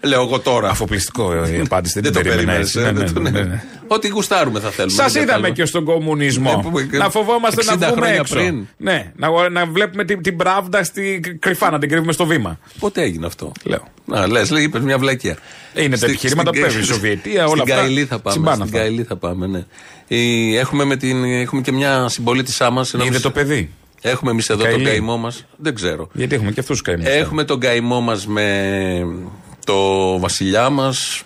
[0.00, 0.68] Λέω εγώ τώρα.
[0.68, 2.00] Αφοπλιστικό ε, η απάντηση.
[2.00, 3.00] Δεν, Δεν την το περίμενα περίμενε.
[3.04, 3.14] έτσι.
[3.18, 3.62] Ναι, ναι, ναι, ναι.
[3.86, 4.94] Ό,τι γουστάρουμε θα θέλουμε.
[4.94, 5.54] Σας Δεν είδαμε θέλουμε.
[5.54, 6.56] και στον κομμουνισμό.
[6.56, 8.34] Ναι, που- να φοβόμαστε 60 να βγούμε χρόνια έξω.
[8.34, 8.66] πριν.
[8.76, 12.58] Ναι, να, να βλέπουμε την, την μπράβδα στη, κρυφά, να την κρύβουμε στο βήμα.
[12.78, 13.84] Πότε έγινε αυτό; Λέω.
[14.04, 15.36] Να, λες, λέει, είπες μια βλακεία.
[15.74, 17.74] Είναι τα Στη- επιχειρήματα στην- που έβγαλε η Σοβιετία, όλα στην αυτά.
[17.84, 18.32] Καηλή θα πάμε.
[18.36, 18.78] Συμπάνε Στην αυτά.
[18.78, 19.64] Καηλή θα πάμε, ναι.
[20.06, 22.92] Η- έχουμε, με την, έχουμε και μια συμπολίτησά μας.
[22.92, 23.70] Είδε το παιδί.
[24.00, 24.76] Έχουμε εμείς εδώ Καηλή.
[24.76, 25.44] τον καημό μας.
[25.56, 26.08] Δεν ξέρω.
[26.12, 27.02] Γιατί έχουμε και αυτούς του καημού.
[27.06, 29.00] Έχουμε τον καημό μας με
[29.64, 29.76] το
[30.18, 31.22] βασιλιά μας.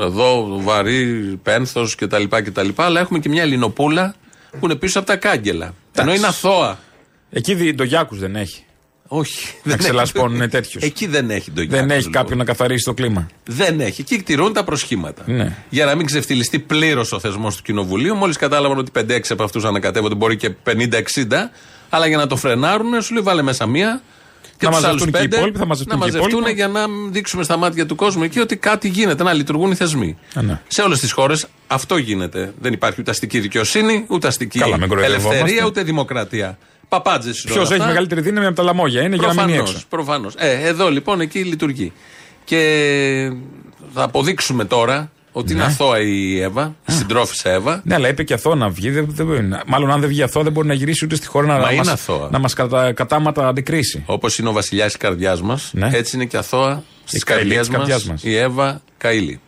[0.00, 1.04] Εδώ βαρύ,
[1.42, 2.68] πένθος κτλ, κτλ.
[2.76, 4.14] Αλλά έχουμε και μια Ελληνοπούλα
[4.50, 5.74] που είναι πίσω από τα κάγκελα.
[5.92, 6.78] Ενώ είναι αθώα.
[7.30, 8.64] Εκεί δι- το Γιάκους δεν έχει.
[9.08, 9.46] Όχι.
[9.46, 10.50] Να δεν ξελασπώνουν έχει.
[10.50, 10.82] τέτοιους.
[10.82, 12.12] Εκεί δεν έχει τον Δεν Γιάκος, έχει λοιπόν.
[12.12, 13.26] κάποιον να καθαρίσει το κλίμα.
[13.46, 14.00] Δεν έχει.
[14.00, 15.22] Εκεί κτηρούν τα προσχήματα.
[15.26, 15.56] Ναι.
[15.68, 19.64] Για να μην ξεφτυλιστεί πλήρως ο θεσμός του Κοινοβουλίου, μόλις κατάλαβαν ότι 5-6 από αυτούς
[19.64, 21.50] ανακατεύονται, μπορεί και 50-60,
[21.94, 24.02] αλλά για να το φρενάρουν, σου λέει βάλε μέσα μία.
[24.56, 26.38] Και Να τους μαζευτούν άλλους και οι πέντε υπόλοιποι, θα μαζευτούν να και οι μαζευτούν
[26.40, 26.60] υπόλοιποι.
[26.60, 30.18] για να δείξουμε στα μάτια του κόσμου εκεί ότι κάτι γίνεται, να λειτουργούν οι θεσμοί.
[30.34, 30.60] Α, ναι.
[30.68, 32.54] Σε όλες τις χώρες αυτό γίνεται.
[32.60, 35.36] Δεν υπάρχει ούτε αστική δικαιοσύνη, ούτε αστική Καλά, μην κοροϊδευόμαστε.
[35.36, 36.58] ελευθερία, ούτε δημοκρατία.
[36.88, 39.78] Παπάντζες Ποιος έχει μεγαλύτερη δύναμη από τα λαμόγια είναι για να μείνει έξω.
[39.88, 40.34] Προφανώς.
[40.36, 41.92] Ε, εδώ λοιπόν εκεί λειτουργεί.
[42.44, 43.32] Και
[43.94, 45.66] θα αποδείξουμε τώρα ότι είναι Ναι.
[45.66, 47.80] αθώα η Εύα, η συντρόφισσα Εύα.
[47.84, 48.90] Ναι, αλλά είπε και αθώο να βγει.
[48.90, 51.26] Δεν, δεν, μπορεί να- μάλλον, αν δεν βγει αθώο, δεν μπορεί να γυρίσει ούτε στη
[51.26, 52.28] χώρα να, Μα είναι μας, αθώα.
[52.30, 54.02] να μας κατα, κατάματα αντικρίσει.
[54.06, 55.90] Όπως είναι ο βασιλιάς της καρδιάς μας, Ναι.
[55.92, 58.32] έτσι είναι και αθώα στι Καηλή καρδιέ της καρδιάς μας μας.
[58.32, 59.40] η Εύα Καηλή.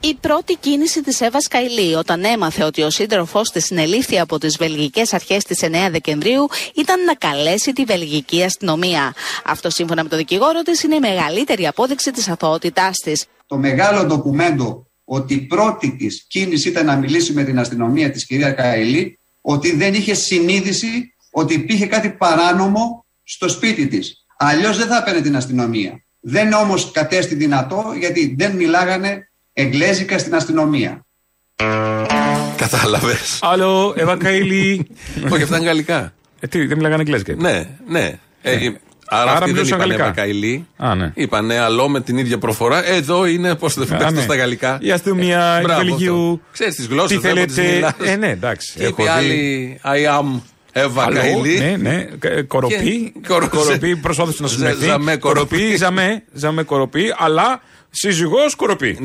[0.00, 4.56] Η πρώτη κίνηση της Εύας Καηλή όταν έμαθε ότι ο σύντροφός της συνελήφθη από τις
[4.56, 9.14] βελγικές αρχές τη 9 Δεκεμβρίου ήταν να καλέσει τη βελγική αστυνομία.
[9.44, 13.24] Αυτό σύμφωνα με το δικηγόρο της είναι η μεγαλύτερη απόδειξη της αθωότητάς της.
[13.46, 18.26] το μεγάλο ντοκουμέντο ότι η πρώτη της κίνηση ήταν να μιλήσει με την αστυνομία της
[18.26, 24.24] κυρία Καηλή ότι δεν είχε συνείδηση ότι υπήρχε κάτι παράνομο στο σπίτι της.
[24.36, 26.02] Αλλιώς δεν θα έπαιρνε την αστυνομία.
[26.20, 31.06] Δεν όμως κατέστη δυνατό γιατί δεν μιλάγανε εγγλέζικα στην αστυνομία.
[32.56, 33.38] Κατάλαβες.
[33.42, 34.86] Άλλο, Εύα Καηλή.
[35.30, 36.14] Όχι, αυτά είναι γαλλικά.
[36.40, 37.34] Ε, τι, δεν μιλάγανε εγγλέζικα.
[37.34, 38.18] Ναι, ναι.
[38.42, 38.70] Ε,
[39.20, 40.04] Άρα, αυτοί δεν μιλούσαν είπαν γαλλικά.
[40.04, 40.66] Ευακαηλή.
[40.76, 41.10] Α, ναι.
[41.14, 42.86] Είπανε άλλο με την ίδια προφορά.
[42.88, 44.20] Εδώ είναι, πώς το Α, πείτε ναι.
[44.20, 44.78] στα γαλλικά.
[44.80, 46.40] Η αστυνομία του Βελγίου.
[46.52, 47.92] Ξέρεις τις γλώσσες Τι θέλετε.
[48.04, 48.72] Ε, ναι, εντάξει.
[48.76, 49.08] Και έχω είπε δει.
[49.16, 50.40] άλλη, I am
[50.76, 51.58] Εύα Άλλο, Καηλή.
[51.58, 52.06] Ναι, ναι.
[52.22, 52.76] Ε, Κοροπή.
[53.14, 54.84] Και- κορο- Κοροπή προσπάθησε να Ζα- συνοηθεί.
[54.84, 55.48] ζαμέ κοροπή.
[55.56, 56.22] Κοροπή, ζαμέ.
[56.32, 57.60] Ζαμέ κοροπή, αλλά
[57.96, 58.98] σύζυγος κοροπή.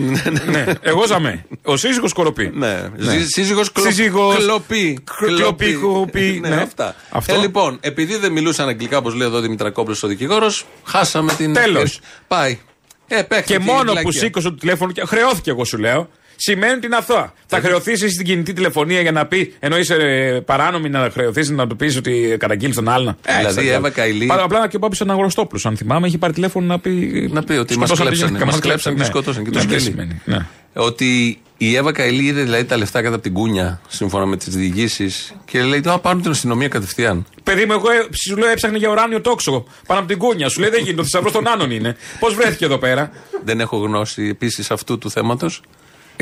[0.45, 1.45] ναι, εγώ ζαμέ.
[1.63, 2.51] Ο σύζυγος κοροπή.
[2.53, 2.89] Ναι.
[2.97, 3.83] Ζή- Σύζυγος κλο...
[3.83, 4.99] Σύζυγος κλοπή.
[5.17, 6.55] κλοπή, κλοπή, ναι, ναι.
[6.55, 6.95] αυτά.
[7.09, 7.33] Αυτό.
[7.33, 11.53] Ε, λοιπόν, επειδή δεν μιλούσαν αγγλικά, όπως λέει εδώ ο Δημητρακόπουλο ο δικηγόρος, χάσαμε την.
[11.53, 11.99] Τέλος.
[12.27, 12.59] Πάει.
[13.07, 14.19] Ε, παίχτε Και τη μόνο που βλακεία.
[14.21, 16.09] σήκωσε το τηλέφωνο και χρεώθηκε, εγώ σου λέω.
[16.41, 17.33] Σημαίνει ότι είναι αθώα.
[17.45, 21.51] Θα χρεωθεί εσύ στην κινητή τηλεφωνία για να πει, ενώ είσαι ε, παράνομη, να χρεωθεί
[21.51, 23.17] να του πεις ότι καταγγείλει τον άλλον.
[23.25, 26.17] Ε, Δηλαδή, στα η Εύα Καηλή- Πάρα απλά και ο Πάπη Αναγνωστόπουλο, αν θυμάμαι, έχει
[26.17, 26.91] πάρει τηλέφωνο να πει.
[27.33, 28.25] Να πει ότι μας σκοτώσαν τη κλέψανε.
[28.27, 29.07] γυναίκα, Μας μας κλέψανε και ναι.
[29.07, 29.91] σκότωσαν και το Ναι, δεν σκέλι.
[29.95, 30.45] σημαίνει, ναι.
[30.73, 34.55] Ότι η Εύα Καηλή είδε δηλαδή τα λεφτά κατά από την κούνια, σύμφωνα με τις
[34.55, 37.25] διηγήσεις, και λέει: Α, πάρουν την αστυνομία κατευθείαν.
[37.43, 40.49] Παιδί μου, εγώ ε, σου λέω έψαχνε για ουράνιο τόξο πάνω από την κούνια.
[40.49, 41.95] Σου λέει δεν γίνεται, ο θησαυρός των Άνων είναι.
[42.19, 43.11] Πώς βρέθηκε εδώ πέρα;
[43.43, 45.61] Δεν έχω γνώση επίσης αυτού του θέματος.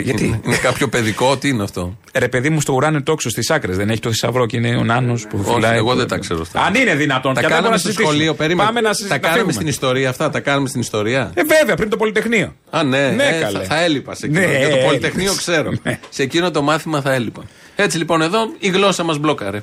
[0.03, 3.49] Γιατί; Είναι κάποιο παιδικό, τι είναι αυτό; Ε, Ρε παιδί μου, στο ουράνιο τόξο στις
[3.51, 5.77] άκρες δεν έχει το θησαυρό και είναι ο Νάνος που Όχι, φυλάει.
[5.77, 6.61] εγώ δεν τα ξέρω αυτά.
[6.61, 8.11] Αν είναι δυνατόν, Τα και αν δεν μπορούμε κάναμε να στο συζητήσουμε.
[8.13, 8.67] σχολείο, περίμενε.
[8.67, 9.27] Πάμε να τα συζητήσουμε.
[9.27, 11.31] κάναμε στην ιστορία αυτά, τα κάναμε στην ιστορία.
[11.33, 12.55] Ε, βέβαια, πριν το Πολυτεχνείο.
[12.69, 13.57] Α, ναι, Ναι, ε, καλέ.
[13.59, 14.39] θα, θα έλειπα σε εκείνο.
[14.41, 14.85] Ναι, Για το έλειπες.
[14.85, 15.71] Πολυτεχνείο ξέρω.
[15.83, 15.99] Ναι.
[16.09, 17.41] Σε εκείνο το μάθημα θα έλειπα.
[17.75, 19.61] Έτσι λοιπόν εδώ η γλώσσα μας μπλόκαρε.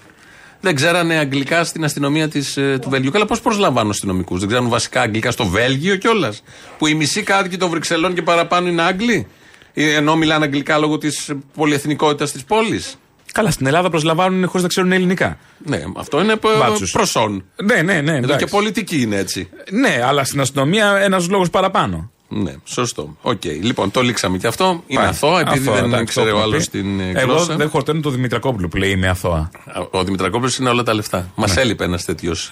[0.61, 3.11] Δεν ξέρανε αγγλικά στην αστυνομία της, ε, του Βέλγιου.
[3.11, 6.43] Καλά, πώς προσλαμβάνουν αστυνομικούς; Δεν ξέρουν βασικά αγγλικά στο Βέλγιο κιόλας;
[6.79, 9.27] Που οι μισοί κάτοικοι των Βρυξελλών και παραπάνω είναι Άγγλοι;
[9.75, 12.97] Ε, Ενώ μιλάνε αγγλικά λόγω της πολυεθνικότητας της πόλης.
[13.33, 15.39] Καλά, στην Ελλάδα προσλαμβάνουν χωρίς να ξέρουν ελληνικά.
[15.67, 16.91] Ναι, αυτό είναι Μπάτσους.
[16.91, 17.45] προσόν.
[17.65, 18.11] Ναι, ναι, ναι.
[18.11, 18.45] Εδώ εντάξει.
[18.45, 19.49] και πολιτική είναι έτσι.
[19.71, 22.11] Ναι, αλλά στην αστυνομία ένας λόγος παραπάνω.
[22.29, 23.17] Ναι, σωστό.
[23.23, 23.45] Οκ.
[23.45, 24.83] Λοιπόν, το λήξαμε και αυτό.
[24.87, 25.09] Είναι Πάει.
[25.09, 26.79] αθώα, επειδή Αθώα, δεν εντάξει, ξέρει το ο έχουμε άλλο πει.
[26.79, 27.57] την ε, Εγώ γλώσσα.
[27.57, 29.51] δεν χορταίνω το Δημητρακόπουλο που λέει είμαι αθώα.
[29.91, 31.33] Ο Δημητρακόπουλος είναι όλα τα λεφτά.
[31.35, 32.51] Μας έλειπε ένας τέτοιος.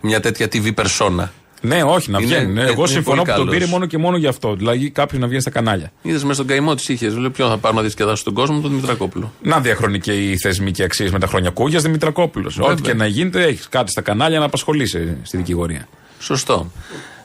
[0.00, 1.28] μια τέτοια TV persona.
[1.66, 2.50] Ναι, όχι, να Είναι- βγαίνει.
[2.50, 3.50] είναι- Εγώ είναι συμφωνώ πολύ που τον καλός.
[3.54, 4.54] πήρε μόνο και μόνο γι' αυτό.
[4.54, 5.92] Δηλαδή κάποιο να βγαίνει στα κανάλια.
[6.02, 7.08] Είδες μέσα στον καημό τη είχε.
[7.08, 9.32] Λέει ποιον θα πάρω να διασκεδάσω τον κόσμο, τον Δημητρακόπουλο.
[9.42, 12.54] Να διαχρονεί και οι θεσμικοί αξίες με τα χρόνια κούγια Δημητρακόπουλος.
[12.54, 12.72] Βέβαια.
[12.72, 15.88] Ό,τι και να γίνεται, έχεις κάτι στα κανάλια να απασχολείσαι στη δικηγορία.
[16.18, 16.70] Σωστό.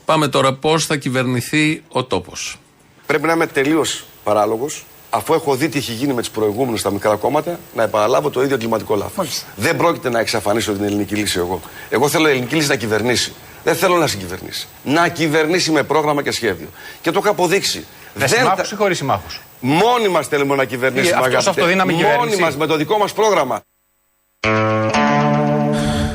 [0.05, 2.59] Πάμε τώρα πώς θα κυβερνηθεί ο τόπος.
[3.05, 6.91] Πρέπει να είμαι τελείως παράλογος, αφού έχω δει τι έχει γίνει με του προηγούμενου στα
[6.91, 9.43] μικρά κόμματα, να επαναλάβω το ίδιο εγκληματικό λάθος.
[9.55, 11.61] Δεν πρόκειται να εξαφανίσω την ελληνική λύση εγώ.
[11.89, 13.31] Εγώ θέλω η ελληνική λύση να κυβερνήσει.
[13.64, 14.68] Δεν θέλω να συγκυβερνήσει.
[14.84, 16.68] Να κυβερνήσει με πρόγραμμα και σχέδιο.
[17.01, 17.86] Και το έχω αποδείξει.
[18.14, 21.16] Με συμμάχους ή χωρίς συμμάχους; Μόνοι μας θέλουμε να κυβερνήσουμε.
[21.16, 21.49] αυτός αγαπητέ.
[21.49, 22.41] αυτοδύναμη Μόνοι κυβέρνηση.
[22.41, 23.62] μας με το δικό μας πρόγραμμα.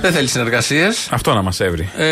[0.01, 1.09] Δεν θέλει συνεργασίες.
[1.11, 1.89] Αυτό να μας έβρει.
[1.97, 2.05] Ε,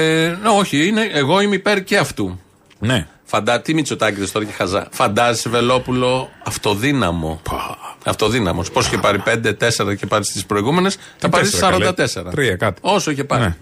[0.42, 2.40] ναι, όχι, είναι, εγώ είμαι υπέρ και αυτού.
[2.78, 3.06] Ναι.
[3.24, 4.88] Φαντά, τι Μητσοτάκη τώρα και χαζά.
[4.90, 7.40] Φαντάζεσαι Βελόπουλο αυτοδύναμο.
[8.04, 8.70] Αυτοδύναμος.
[8.70, 11.94] Πώς είχε πάρει 5-4 και πάρει στις προηγούμενες, θα πάρει τέσσερα, 44.
[12.14, 12.30] καλέ.
[12.30, 12.80] Τρία, κάτι.
[12.82, 13.42] Όσο είχε πάρει.
[13.42, 13.56] Ναι.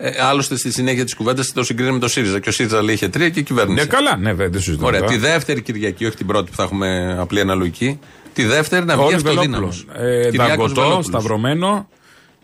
[0.00, 2.40] Ε, άλλωστε στη συνέχεια της κουβέντας το συγκρίνει με το ΣΥΡΙΖΑ.
[2.40, 3.80] Και ο ΣΥΡΙΖΑ λέει είχε τρία και κυβέρνησε.
[3.82, 4.86] Ναι, καλά, ναι, βέβαια, δεν συζητώ.
[4.86, 5.00] Ωραία.
[5.00, 5.12] τώρα.
[5.12, 7.98] Τη δεύτερη Κυριακή, όχι την πρώτη που θα έχουμε απλή αναλογική.
[8.32, 9.86] Τη δεύτερη να βγει Όλη αυτοδύναμος.
[9.94, 11.88] Ε, Δαγκωτό, σταυρωμένο.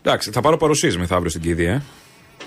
[0.01, 1.71] Εντάξει, θα πάρω παρουσίες μεθαύριο στην κηδεία.
[1.71, 1.81] ε.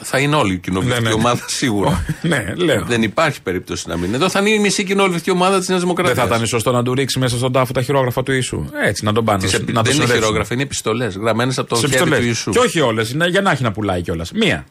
[0.02, 1.20] Θα είναι όλη η κοινοβουλευτική Ναι, ναι.
[1.20, 2.04] ομάδα σίγουρα.
[2.22, 2.84] ναι, λέω.
[2.84, 4.16] Δεν υπάρχει περίπτωση να μην είναι.
[4.16, 6.16] Εδώ θα είναι η μισή κοινοβουλευτική ομάδα της Νέας Δημοκρατίας.
[6.16, 8.64] Δεν θα ήταν σωστό να του ρίξει μέσα στον τάφο τα χειρόγραφα του Ιησού.
[8.84, 9.38] Έτσι, να τον πάνε.
[9.38, 10.22] Τις να επι- το δεν είναι συνοδεύσουν.
[10.24, 12.18] χειρόγραφα, είναι επιστολές γραμμένες από το Σε χέρι επιστολές.
[12.20, 12.50] του Ιησού.
[12.50, 14.32] Και όχι όλες, για να έχει να πουλάει κιόλας.
[14.32, 14.64] Μία.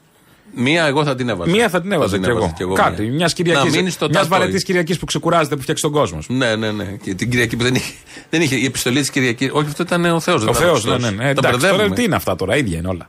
[0.60, 1.52] Μία εγώ θα την έβαζα.
[1.52, 2.74] Μία θα την έβαζα κι εγώ.
[2.74, 3.02] Κάτι.
[3.02, 3.12] μία.
[3.12, 3.70] Μιας Να Κυριακή.
[3.70, 4.40] μείνεις στο Μιας τατόι.
[4.40, 6.20] βαρετή Κυριακής που ξεκουράζεται που φτιάξει τον κόσμο.
[6.28, 6.84] Ναι, ναι, ναι.
[7.04, 7.94] Και την Κυριακή που δεν είχε.
[8.30, 9.50] Δεν είχε η επιστολή της Κυριακή.
[9.54, 10.46] Όχι, αυτό ήταν ο Θεός.
[10.46, 11.10] Ο Θεός, ναι, ναι.
[11.10, 11.30] ναι.
[11.30, 13.08] Εντάξει, τώρα τι είναι αυτά τώρα, ίδια είναι όλα.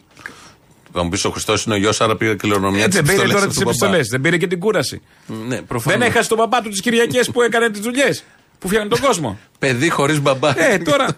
[0.92, 3.32] Θα μου πεις ο Χριστός είναι ο γιος, άρα πήρε κληρονομιά Έτσι, της δεν πήρε
[3.32, 5.00] τώρα τις επιστολές, δεν πήρε και την κούραση.
[5.48, 5.98] Ναι, προφανώς.
[5.98, 8.24] Δεν έχασε τον παπά του τις Κυριακές που έκανε τις δουλειές.
[8.58, 9.38] Που φτιάχνει τον κόσμο.
[9.58, 10.62] Παιδί χωρίς μπαμπά.
[10.62, 11.08] Ε, τώρα.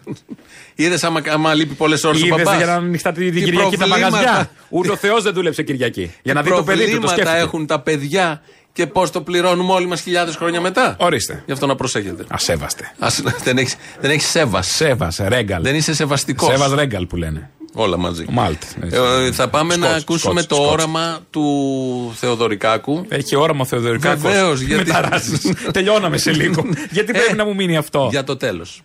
[0.75, 3.77] Είδες άμα, άμα λείπει πολλές ώρες ο Είδες μπαμπάς; για να ανοιχτά την Τι Κυριακή
[3.77, 6.15] τα προβλήματα; μαγαζιά; Ούτε ο Θεός δεν δούλεψε Κυριακή.
[6.23, 7.43] Για να δει το παιδί του, το προβλήματα σκέφτηκε.
[7.43, 11.43] έχουν τα παιδιά και πώς το πληρώνουμε όλοι μας χιλιάδες χρόνια μετά; Ορίστε.
[11.47, 12.25] Γι' αυτό να προσέχετε.
[12.29, 12.93] Ασέβαστε.
[12.99, 14.67] Ας, δεν έχει δεν έχεις σέβας.
[14.67, 15.63] Σέβα, ρέγκαλ.
[15.63, 16.51] Δεν είσαι σεβαστικός.
[16.51, 17.51] Σέβας ρέγκαλ που λένε.
[17.75, 18.25] Όλα μαζί.
[18.31, 18.63] Μάλτ.
[18.91, 20.71] Ε, θα πάμε να Σκότς, ακούσουμε Σκότς, το Σκότς.
[20.73, 23.05] όραμα του Θεοδωρικάκου.
[23.09, 24.21] Έχει όραμα ο Θεοδωρικάκος.
[24.23, 25.53] Βεβαίως, γιατί- Με ταράσεις.
[25.73, 26.63] Τελειώναμε σε λίγο.
[26.97, 28.83] γιατί πρέπει να μου μείνει αυτό; Για το τέλος.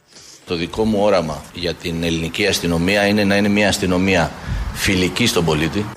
[0.47, 4.31] Το δικό μου όραμα για την ελληνική αστυνομία είναι να είναι μια αστυνομία
[4.73, 5.85] φιλική στον πολίτη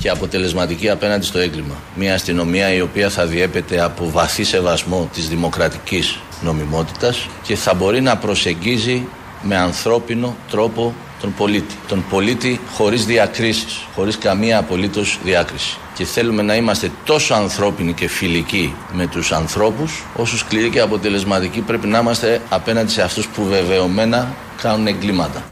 [0.00, 1.74] και αποτελεσματική απέναντι στο έγκλημα.
[1.94, 8.00] Μια αστυνομία η οποία θα διέπεται από βαθύ σεβασμό της δημοκρατικής νομιμότητας και θα μπορεί
[8.00, 9.06] να προσεγγίζει
[9.44, 11.74] με ανθρώπινο τρόπο τον πολίτη.
[11.88, 15.78] Τον πολίτη χωρίς διακρίσεις, χωρίς καμία απολύτως διάκριση.
[15.94, 21.60] Και θέλουμε να είμαστε τόσο ανθρώπινοι και φιλικοί με τους ανθρώπους, όσο σκληροί και αποτελεσματικοί
[21.60, 25.44] πρέπει να είμαστε απέναντι σε αυτούς που βεβαιωμένα κάνουν εγκλήματα.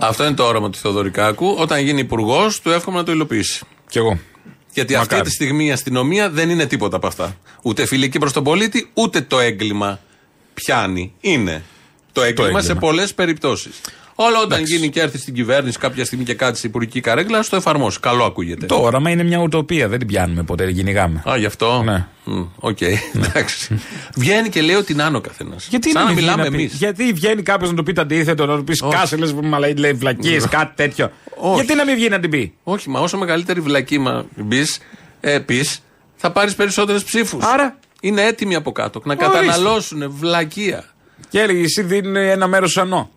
[0.00, 1.56] Αυτό είναι το όραμα του Θεοδωρικάκου.
[1.58, 3.64] Όταν γίνει υπουργός, του εύχομαι να το υλοποιήσει.
[3.88, 4.18] Κι εγώ.
[4.72, 5.14] Γιατί Μακάρι.
[5.14, 7.36] αυτή τη στιγμή η αστυνομία δεν είναι τίποτα από αυτά.
[7.62, 10.00] Ούτε φιλική προς τον πολίτη, ούτε το έγκλημα
[10.54, 11.12] πιάνει.
[11.20, 11.62] Είναι
[12.12, 12.60] το έγκλημα, έγκλημα.
[12.60, 13.80] σε πολλές περιπτώσεις.
[14.14, 17.48] Όλα όταν γίνει και έρθει στην κυβέρνηση κάποια στιγμή και κάτσει η υπουργική καρέγκλα, ας
[17.48, 18.00] το εφαρμόσει.
[18.00, 18.66] Καλό ακούγεται.
[18.66, 19.88] Το όραμα είναι μια ουτοπία.
[19.88, 21.22] Δεν την πιάνουμε ποτέ, την κυνηγάμε.
[21.30, 22.06] Α, γι' αυτό; Ναι.
[22.24, 22.78] Μμ, Οκ,
[23.14, 23.80] εντάξει.
[24.16, 25.66] Βγαίνει και λέει ότι είναι άνω καθένας.
[25.70, 26.72] Γιατί Σαν να μην βγει μιλάμε πει- εμείς.
[26.74, 28.94] Γιατί βγαίνει κάποιος να του πει το αντίθετο, να του πεις Όχι.
[28.96, 29.26] κάσε, λε
[29.76, 31.10] λέει βλακίες, κάτι τέτοιο.
[31.36, 31.54] Όχι.
[31.54, 34.78] Γιατί να μην βγει να την πει; Όχι, μα όσο μεγαλύτερη βλακίμα μπεις,
[35.20, 35.82] ε, πεις,
[36.16, 37.44] θα πάρεις περισσότερες ψήφους.
[37.44, 39.32] Άρα; Είναι έτοιμοι από κάτω να Ορίστε.
[39.38, 40.84] καταναλώσουν βλακεία.
[41.32, 43.10] Και έλεγε εσύ δίνει ένα μέρος σανό.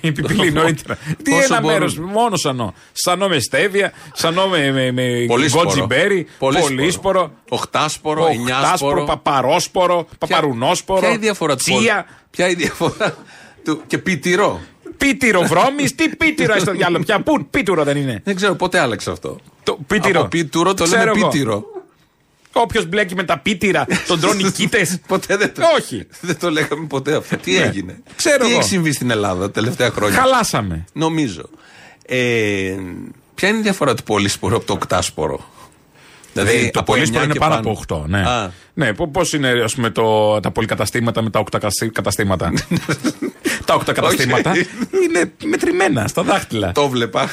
[0.00, 0.98] Επιπλή νωρίτερα.
[1.22, 1.76] Τι Όσο ένα μπορούν.
[1.78, 2.74] μέρος, μόνο σανό.
[2.92, 5.64] Σανό με στέβια, σανό με, με, με Πολύσπορο.
[5.64, 6.74] γκοτζιμπέρι, Πολύσπορο.
[6.74, 9.04] πολύσπορο, Οχτάσπορο, οχτάσπορο, εννιάσπορο.
[9.04, 10.98] παπαρόσπορο, παπαρουνόσπορο.
[11.00, 13.16] Ποια είναι η διαφορά του τσία, πολ- Ποια είναι η διαφορά
[13.64, 13.80] του.
[13.86, 14.60] και πιτηρό.
[14.96, 18.20] πίτυρο βρώμης, τι πίτυρο στο διάλογο; Πια πού, πίτυρο δεν είναι.
[18.24, 20.20] Δεν ξέρω πότε άλλαξε αυτό; Το πίτυρο.
[20.20, 21.28] Από πίτουρο το Ξέρω λέμε εγώ.
[21.28, 21.64] πίτυρο.
[22.52, 24.98] Όποιος μπλέκει με τα πίτυρα, τον τρώνε κοίτες.
[25.08, 26.06] Ποτέ δεν το, Όχι.
[26.20, 27.36] δεν το λέγαμε ποτέ αυτό.
[27.36, 27.58] Τι Ναι.
[27.58, 28.58] έγινε; Ξέρω Τι εγώ.
[28.58, 30.84] έχει συμβεί στην Ελλάδα τα τελευταία χρόνια; Χαλάσαμε.
[30.92, 31.42] Νομίζω.
[32.06, 32.74] Ε,
[33.34, 35.44] ποια είναι η διαφορά του πολύσπορο από το οκτάσπορο;
[36.32, 37.78] Δηλαδή, το από πολύσπορο εννιά είναι και πάνω πάνω.
[37.88, 38.08] από 8.
[38.08, 38.52] Ναι, Α.
[38.74, 41.58] ναι πώς είναι ας πούμε, το, τα πολυκαταστήματα με τα 8
[41.92, 42.52] καταστήματα;
[43.64, 44.66] τα 8 καταστήματα Όχι.
[45.04, 46.72] είναι μετρημένα στα δάχτυλα.
[46.72, 47.30] Το βλέπα.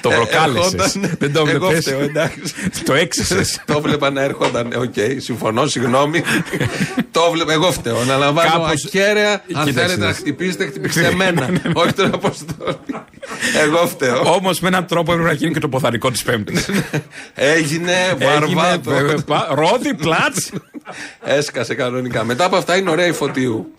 [0.00, 0.76] Το Ε, προκάλεσε.
[0.76, 2.42] ερχόταν- Δεν το Εγώ βλέπεις; φταίω, εντάξει.
[2.84, 3.60] το έξισες.
[3.66, 4.72] το βλέπα να έρχονταν.
[4.76, 6.22] Οκ, συμφωνώ, συγγνώμη.
[7.10, 7.52] το βλέπα.
[7.52, 7.98] Εγώ φταίω.
[8.00, 9.32] Αναλαμβάνω Κάπως- ακέραια.
[9.32, 10.12] Αν Κοίταξε, θέλετε να ναι.
[10.12, 11.48] χτυπήσετε, χτυπήστε εμένα.
[11.82, 12.76] Όχι τον Αποστόλη.
[13.64, 14.22] Εγώ φταίω.
[14.34, 16.68] Όμως με έναν τρόπο έπρεπε να γίνει και το ποδαρικό της Πέμπτης.
[17.34, 18.90] Έγινε βαρβάτο.
[19.54, 19.94] Ρόδι,
[20.30, 20.62] πλάτ.
[21.24, 22.24] Έσκασε κανονικά.
[22.24, 23.74] Μετά από αυτά είναι ωραία η φωτίου.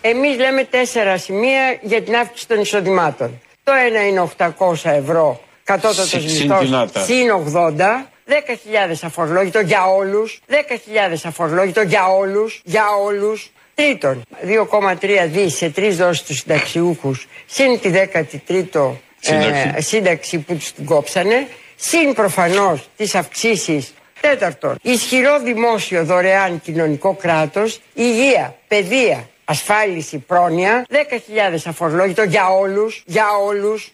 [0.00, 3.40] Εμείς λέμε τέσσερα σημεία για την αύξηση των εισοδημάτων.
[3.64, 7.00] Το ένα είναι 800 ευρώ κατώτατος Συ- μισθός συντηνάτα.
[7.04, 8.10] συν 80.
[8.28, 10.40] 10.000 αφορολόγητο για όλους.
[10.46, 12.60] 10.000 αφορολόγητο για όλους.
[12.64, 13.50] Για όλους.
[13.74, 19.72] Τρίτον, 2,3 δις σε τρεις δόσεις τους συνταξιούχους συν τη 13ο Σύνταξη.
[19.76, 21.46] ε, σύνταξη που τους την κόψανε.
[21.76, 30.94] Συν προφανώς τις αυξήσεις Τέταρτον, ισχυρό δημόσιο δωρεάν κοινωνικό κράτος, υγεία, παιδεία, ασφάλιση, πρόνοια, 10.000
[31.66, 33.90] αφορολόγητο για όλους, για όλους.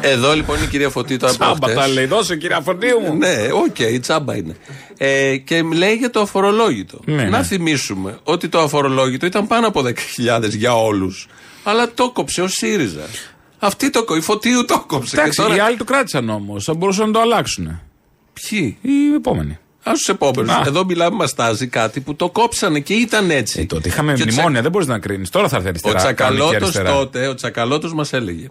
[0.00, 1.74] Εδώ λοιπόν είναι η κυρία Φωτή τώρα από Τσάμπα χτες.
[1.74, 3.14] τα λέει, δώσε κύριε Αφροντίου μου.
[3.16, 4.56] Ναι, οκ, τσάμπα είναι.
[4.98, 7.00] Ε, και λέει για το αφορολόγητο.
[7.04, 7.44] Ναι, να ναι.
[7.44, 11.26] θυμίσουμε ότι το αφορολόγητο ήταν πάνω από 10.000 για όλους.
[11.64, 13.02] Αλλά το κόψε ο ΣΥΡΙΖΑ.
[13.58, 15.16] Αυτή το κο- η Φωτίου το κόψε.
[15.16, 15.56] Εντάξει, και τώρα...
[15.56, 16.64] οι άλλοι το κράτησαν όμως.
[16.64, 17.80] Θα μπορούσαν να το αλλάξουν.
[18.32, 19.58] Ποιοι; Οι επόμενοι.
[19.82, 20.52] Α τους επόμενους.
[20.54, 20.62] Α.
[20.66, 23.60] Εδώ μιλάμε, μας τάζει κάτι που το κόψανε και ήταν έτσι.
[23.60, 25.30] Ε, τότε είχαμε Και ο Τσα- μνημόνια, δεν μπορείς να κρίνεις.
[25.30, 26.12] Τώρα θα έρθει Ο αριστερά.
[26.12, 26.90] κανονική Τσακαλώτος αριστερά.
[26.98, 28.48] τότε, ο Τσακαλώτος μας έλεγε.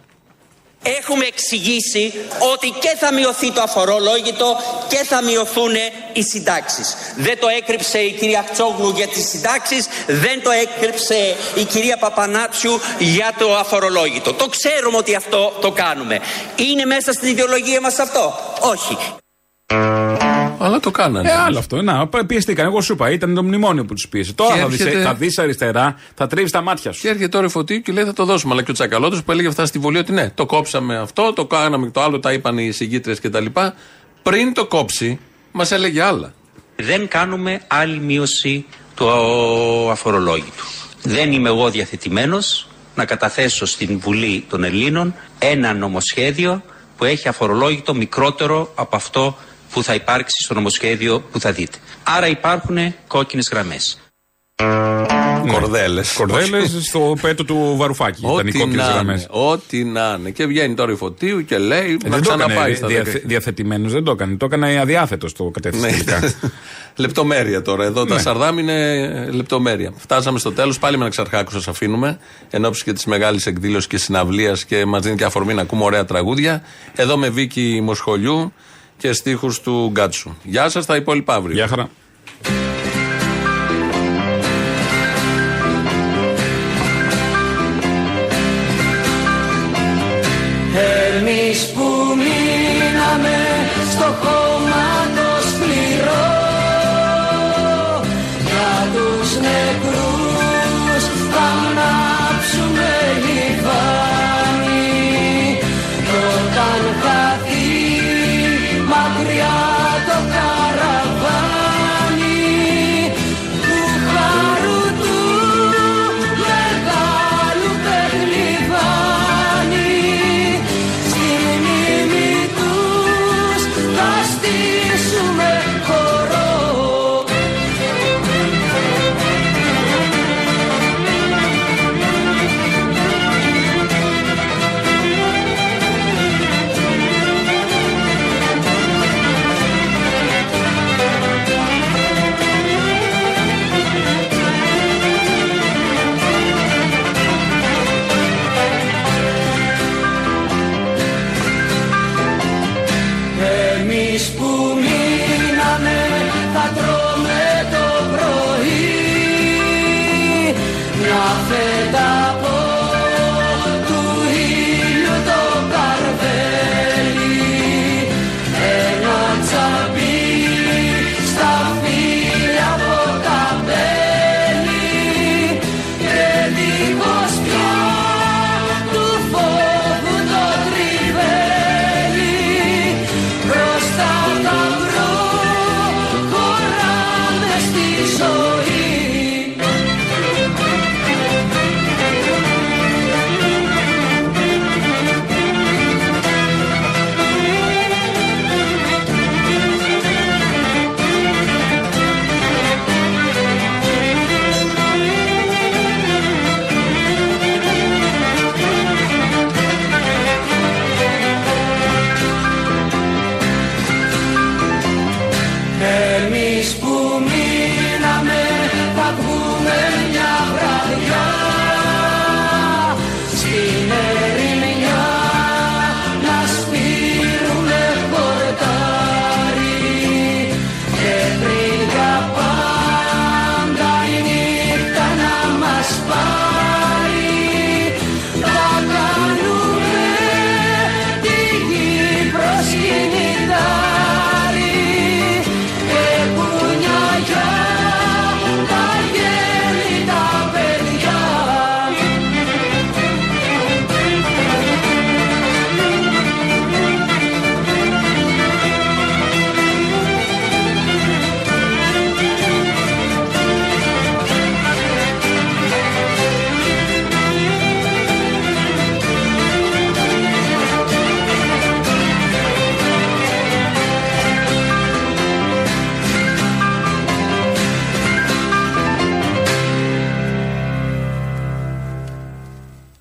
[0.84, 2.14] Έχουμε εξηγήσει
[2.54, 4.56] ότι και θα μειωθεί το αφορολόγητο
[4.90, 5.72] και θα μειωθούν
[6.14, 6.96] οι συντάξεις.
[7.18, 12.80] Δεν το έκρυψε η κυρία Χτσόγλου για τις συντάξεις, δεν το έκρυψε η κυρία Παπανάτσιου
[13.00, 14.34] για το αφορολόγητο.
[14.34, 16.20] Το ξέρουμε ότι αυτό το κάνουμε.
[16.56, 18.98] Είναι μέσα στην ιδεολογία μας αυτό; Όχι.
[20.62, 21.30] Αλλά το κάνανε.
[21.30, 21.82] Ε, άλλο αυτό.
[21.82, 22.66] Να, πα- πιεστήκαν.
[22.66, 24.34] Εγώ σου είπα, ήταν το μνημόνιο που τους πίεσε.
[24.34, 27.02] Τώρα Και θα δεις, έρχεται- θα δεις αριστερά, θα τρίβεις τα μάτια σου.
[27.02, 28.54] Και έρχεται τώρα η Φωτίου και λέει θα το δώσουμε.
[28.54, 31.46] Αλλά και ο Τσακαλώτος που έλεγε αυτά στη Βουλή ότι ναι, το κόψαμε αυτό, το
[31.46, 33.46] κάναμε και το άλλο, τα είπαν οι συγκίτρε κτλ.
[34.24, 35.20] Πριν το κόψει,
[35.52, 36.34] μας έλεγε άλλα.
[36.76, 38.66] δεν κάνουμε άλλη μείωση
[38.96, 39.08] του
[39.92, 40.66] αφορολόγητου.
[41.04, 46.64] Δεν είμαι εγώ διαθετημένος να καταθέσω στην Βουλή των Ελλήνων ένα νομοσχέδιο
[46.98, 49.38] που έχει αφορολόγητο μικρότερο από αυτό
[49.72, 51.78] που θα υπάρξει στο νομοσχέδιο που θα δείτε.
[52.04, 53.98] Άρα υπάρχουν κόκκινες γραμμές.
[55.52, 56.14] Κορδέλες.
[56.14, 58.20] Κορδέλες στο πέτο του Βαρουφάκη.
[58.26, 59.20] Ήταν οι Ό,τι κόκκινες να γραμμές.
[59.22, 59.28] είναι.
[59.32, 60.30] Ό,τι να είναι.
[60.30, 63.04] Και βγαίνει τώρα η Φωτίου και λέει να Ε, Δεν το έκανε ξαναπάει στα δια,
[63.04, 63.22] 10.
[63.24, 64.36] διαθετημένο, δεν το έκανε.
[64.36, 65.86] Το έκανε αδιάθετος το κατεύθυνση.
[65.86, 66.04] Ναι.
[66.04, 66.34] τελικά.
[66.96, 67.84] λεπτομέρεια τώρα.
[67.86, 68.22] Εδώ τα Ναι.
[68.22, 69.94] Σαρδάμ είναι λεπτομέρεια.
[69.98, 70.80] Φτάσαμε στο τέλος.
[70.80, 72.20] Πάλι με ένα ξαρχάκου σας αφήνουμε.
[72.50, 75.84] Εν ώψη και της μεγάλης εκδήλωσης και συναυλίας και μας δίνει και αφορμή να ακούμε
[75.84, 76.62] ωραία τραγούδια.
[76.96, 78.54] Εδώ με Βίκη Μοσχολιού
[79.00, 80.36] και στίχους του Γκάτσου.
[80.44, 81.56] Γεια σας, τα υπόλοιπα αύριο.
[81.56, 81.90] Γεια χαρά.
[91.18, 93.38] Εμείς που μείναμε
[93.92, 94.86] στο χώμα
[95.16, 96.29] το σκληρό